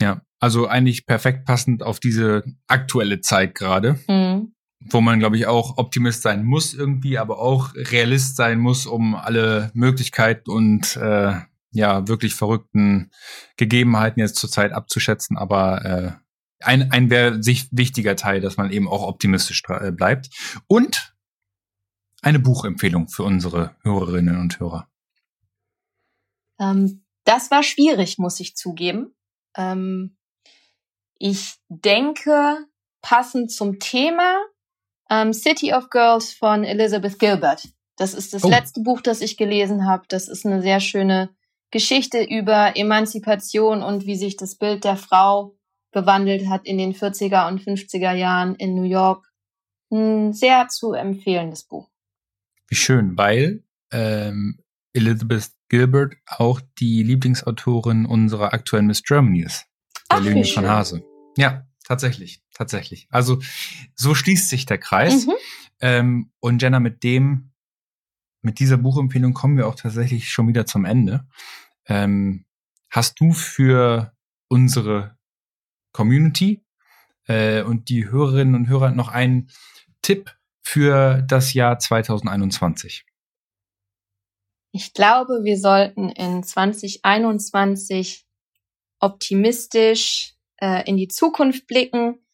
Ja, 0.00 0.22
also 0.38 0.66
eigentlich 0.66 1.04
perfekt 1.04 1.44
passend 1.44 1.82
auf 1.82 2.00
diese 2.00 2.44
aktuelle 2.68 3.20
Zeit 3.20 3.54
gerade, 3.54 3.98
Mhm. 4.08 4.54
wo 4.80 5.00
man, 5.02 5.18
glaube 5.18 5.36
ich, 5.36 5.46
auch 5.46 5.76
Optimist 5.76 6.22
sein 6.22 6.44
muss 6.44 6.72
irgendwie, 6.72 7.18
aber 7.18 7.38
auch 7.38 7.74
Realist 7.74 8.36
sein 8.36 8.58
muss, 8.58 8.86
um 8.86 9.14
alle 9.14 9.70
Möglichkeiten 9.74 10.50
und 10.50 10.96
äh, 10.96 11.34
ja, 11.72 12.08
wirklich 12.08 12.34
verrückten 12.34 13.10
Gegebenheiten 13.56 14.20
jetzt 14.20 14.36
zurzeit 14.36 14.72
abzuschätzen. 14.72 15.36
Aber 15.36 15.84
äh, 15.84 16.12
ein, 16.64 16.90
ein 16.90 17.10
wäre 17.10 17.42
sich 17.42 17.68
wichtiger 17.70 18.16
Teil, 18.16 18.40
dass 18.40 18.56
man 18.56 18.70
eben 18.70 18.88
auch 18.88 19.06
optimistisch 19.06 19.62
äh, 19.68 19.92
bleibt. 19.92 20.30
Und 20.66 21.14
eine 22.22 22.38
Buchempfehlung 22.38 23.08
für 23.08 23.22
unsere 23.22 23.76
Hörerinnen 23.82 24.38
und 24.38 24.60
Hörer. 24.60 24.89
Ähm, 26.60 27.04
das 27.24 27.50
war 27.50 27.62
schwierig, 27.62 28.18
muss 28.18 28.38
ich 28.40 28.54
zugeben. 28.56 29.14
Ähm, 29.56 30.16
ich 31.18 31.54
denke, 31.68 32.66
passend 33.02 33.50
zum 33.50 33.78
Thema, 33.78 34.38
ähm, 35.10 35.32
City 35.32 35.72
of 35.74 35.90
Girls 35.90 36.32
von 36.32 36.64
Elizabeth 36.64 37.18
Gilbert. 37.18 37.68
Das 37.96 38.14
ist 38.14 38.32
das 38.32 38.44
Oh. 38.44 38.48
letzte 38.48 38.80
Buch, 38.80 39.00
das 39.00 39.20
ich 39.20 39.36
gelesen 39.36 39.86
habe. 39.86 40.04
Das 40.08 40.28
ist 40.28 40.46
eine 40.46 40.62
sehr 40.62 40.80
schöne 40.80 41.30
Geschichte 41.70 42.22
über 42.22 42.76
Emanzipation 42.76 43.82
und 43.82 44.06
wie 44.06 44.16
sich 44.16 44.36
das 44.36 44.56
Bild 44.56 44.84
der 44.84 44.96
Frau 44.96 45.56
gewandelt 45.92 46.48
hat 46.48 46.66
in 46.66 46.78
den 46.78 46.94
40er 46.94 47.48
und 47.48 47.60
50er 47.60 48.12
Jahren 48.12 48.54
in 48.54 48.74
New 48.74 48.84
York. 48.84 49.26
Ein 49.92 50.32
sehr 50.32 50.68
zu 50.68 50.92
empfehlendes 50.92 51.64
Buch. 51.64 51.90
Wie 52.68 52.76
schön, 52.76 53.16
weil 53.18 53.64
ähm, 53.92 54.62
Elizabeth 54.92 55.50
Gilbert 55.70 56.16
auch 56.26 56.60
die 56.78 57.02
Lieblingsautorin 57.02 58.04
unserer 58.04 58.52
aktuellen 58.52 58.86
Miss 58.86 59.02
Germany 59.02 59.42
ist. 59.42 59.66
Der 60.10 60.18
Ach, 60.18 60.20
wie 60.20 60.28
Leonie 60.28 60.52
von. 60.52 60.68
Hase. 60.68 61.04
Ja, 61.38 61.66
tatsächlich, 61.84 62.42
tatsächlich. 62.52 63.06
Also 63.10 63.40
so 63.94 64.14
schließt 64.14 64.50
sich 64.50 64.66
der 64.66 64.78
Kreis. 64.78 65.26
Mhm. 65.26 65.32
Ähm, 65.80 66.32
und 66.40 66.60
Jenna, 66.60 66.80
mit 66.80 67.04
dem, 67.04 67.52
mit 68.42 68.58
dieser 68.58 68.76
Buchempfehlung 68.76 69.32
kommen 69.32 69.56
wir 69.56 69.68
auch 69.68 69.76
tatsächlich 69.76 70.28
schon 70.28 70.48
wieder 70.48 70.66
zum 70.66 70.84
Ende. 70.84 71.26
Ähm, 71.86 72.44
hast 72.90 73.20
du 73.20 73.32
für 73.32 74.12
unsere 74.48 75.16
Community 75.92 76.64
äh, 77.28 77.62
und 77.62 77.88
die 77.88 78.10
Hörerinnen 78.10 78.56
und 78.56 78.68
Hörer 78.68 78.90
noch 78.90 79.08
einen 79.08 79.50
Tipp 80.02 80.36
für 80.62 81.22
das 81.22 81.54
Jahr 81.54 81.78
2021? 81.78 83.06
Ich 84.72 84.92
glaube, 84.92 85.40
wir 85.42 85.58
sollten 85.58 86.08
in 86.10 86.42
2021 86.42 88.26
optimistisch 89.00 90.34
äh, 90.58 90.88
in 90.88 90.96
die 90.96 91.08
Zukunft 91.08 91.66
blicken. 91.66 92.24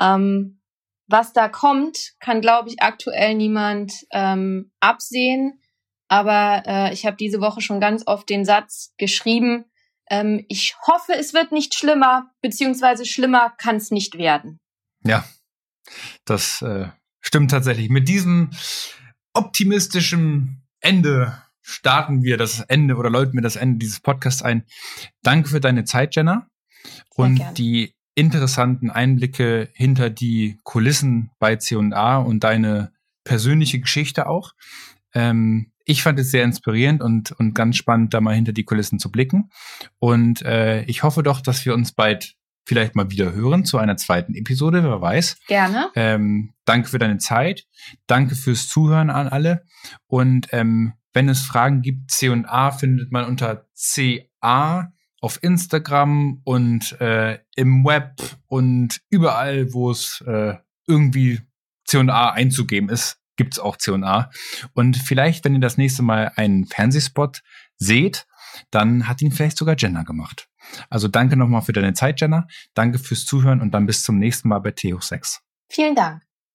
Ähm, 0.00 0.60
was 1.08 1.32
da 1.32 1.48
kommt, 1.48 2.14
kann, 2.18 2.40
glaube 2.40 2.68
ich, 2.68 2.82
aktuell 2.82 3.34
niemand 3.34 3.92
ähm, 4.10 4.72
absehen. 4.80 5.62
Aber 6.08 6.62
äh, 6.66 6.92
ich 6.92 7.06
habe 7.06 7.16
diese 7.16 7.40
Woche 7.40 7.60
schon 7.60 7.80
ganz 7.80 8.02
oft 8.06 8.28
den 8.28 8.44
Satz 8.44 8.92
geschrieben, 8.98 9.64
ähm, 10.08 10.44
ich 10.48 10.76
hoffe, 10.86 11.14
es 11.14 11.34
wird 11.34 11.52
nicht 11.52 11.74
schlimmer, 11.74 12.30
beziehungsweise 12.40 13.04
schlimmer 13.04 13.54
kann 13.58 13.76
es 13.76 13.90
nicht 13.90 14.18
werden. 14.18 14.60
Ja, 15.02 15.24
das 16.24 16.62
äh, 16.62 16.88
stimmt 17.20 17.50
tatsächlich. 17.50 17.88
Mit 17.88 18.08
diesem 18.08 18.50
optimistischen 19.32 20.62
Ende 20.80 21.42
starten 21.66 22.22
wir 22.22 22.36
das 22.36 22.60
Ende 22.60 22.94
oder 22.94 23.10
läuten 23.10 23.34
wir 23.34 23.42
das 23.42 23.56
Ende 23.56 23.78
dieses 23.78 23.98
Podcasts 24.00 24.40
ein. 24.40 24.64
Danke 25.22 25.48
für 25.48 25.60
deine 25.60 25.84
Zeit, 25.84 26.14
Jenna. 26.14 26.46
Und 27.16 27.42
die 27.56 27.94
interessanten 28.14 28.90
Einblicke 28.90 29.68
hinter 29.74 30.08
die 30.08 30.58
Kulissen 30.62 31.30
bei 31.40 31.56
C&A 31.56 32.18
und 32.18 32.44
deine 32.44 32.92
persönliche 33.24 33.80
Geschichte 33.80 34.28
auch. 34.28 34.52
Ähm, 35.12 35.72
ich 35.84 36.02
fand 36.02 36.18
es 36.20 36.30
sehr 36.30 36.44
inspirierend 36.44 37.02
und, 37.02 37.32
und 37.32 37.54
ganz 37.54 37.76
spannend, 37.76 38.14
da 38.14 38.20
mal 38.20 38.34
hinter 38.34 38.52
die 38.52 38.64
Kulissen 38.64 39.00
zu 39.00 39.10
blicken. 39.10 39.50
Und 39.98 40.42
äh, 40.42 40.82
ich 40.84 41.02
hoffe 41.02 41.24
doch, 41.24 41.40
dass 41.40 41.66
wir 41.66 41.74
uns 41.74 41.92
bald 41.92 42.35
vielleicht 42.66 42.96
mal 42.96 43.10
wieder 43.10 43.32
hören 43.32 43.64
zu 43.64 43.78
einer 43.78 43.96
zweiten 43.96 44.34
Episode, 44.34 44.82
wer 44.82 45.00
weiß. 45.00 45.38
Gerne. 45.46 45.90
Ähm, 45.94 46.52
danke 46.64 46.88
für 46.88 46.98
deine 46.98 47.18
Zeit. 47.18 47.64
Danke 48.06 48.34
fürs 48.34 48.68
Zuhören 48.68 49.08
an 49.08 49.28
alle. 49.28 49.64
Und 50.06 50.48
ähm, 50.52 50.94
wenn 51.14 51.28
es 51.28 51.42
Fragen 51.42 51.80
gibt, 51.80 52.10
C&A 52.10 52.70
findet 52.72 53.12
man 53.12 53.24
unter 53.24 53.66
CA 53.74 54.92
auf 55.20 55.42
Instagram 55.42 56.42
und 56.44 57.00
äh, 57.00 57.38
im 57.54 57.84
Web 57.84 58.20
und 58.46 59.00
überall, 59.08 59.72
wo 59.72 59.90
es 59.90 60.22
äh, 60.26 60.54
irgendwie 60.86 61.40
C&A 61.86 62.30
einzugeben 62.30 62.90
ist, 62.90 63.18
gibt's 63.36 63.58
auch 63.58 63.76
C&A. 63.76 64.30
Und 64.74 64.96
vielleicht, 64.96 65.44
wenn 65.44 65.54
ihr 65.54 65.60
das 65.60 65.78
nächste 65.78 66.02
Mal 66.02 66.32
einen 66.36 66.66
Fernsehspot 66.66 67.42
seht, 67.76 68.26
dann 68.70 69.08
hat 69.08 69.22
ihn 69.22 69.32
vielleicht 69.32 69.58
sogar 69.58 69.76
Jenna 69.78 70.02
gemacht. 70.02 70.48
Also 70.90 71.08
danke 71.08 71.36
nochmal 71.36 71.62
für 71.62 71.72
deine 71.72 71.94
Zeit, 71.94 72.20
Jenna. 72.20 72.46
Danke 72.74 72.98
fürs 72.98 73.24
Zuhören 73.24 73.60
und 73.60 73.72
dann 73.72 73.86
bis 73.86 74.02
zum 74.02 74.18
nächsten 74.18 74.48
Mal 74.48 74.58
bei 74.58 74.72
T 74.72 74.92
hoch 74.92 75.02
6. 75.02 75.40
Vielen 75.68 75.94
Dank. 75.94 76.25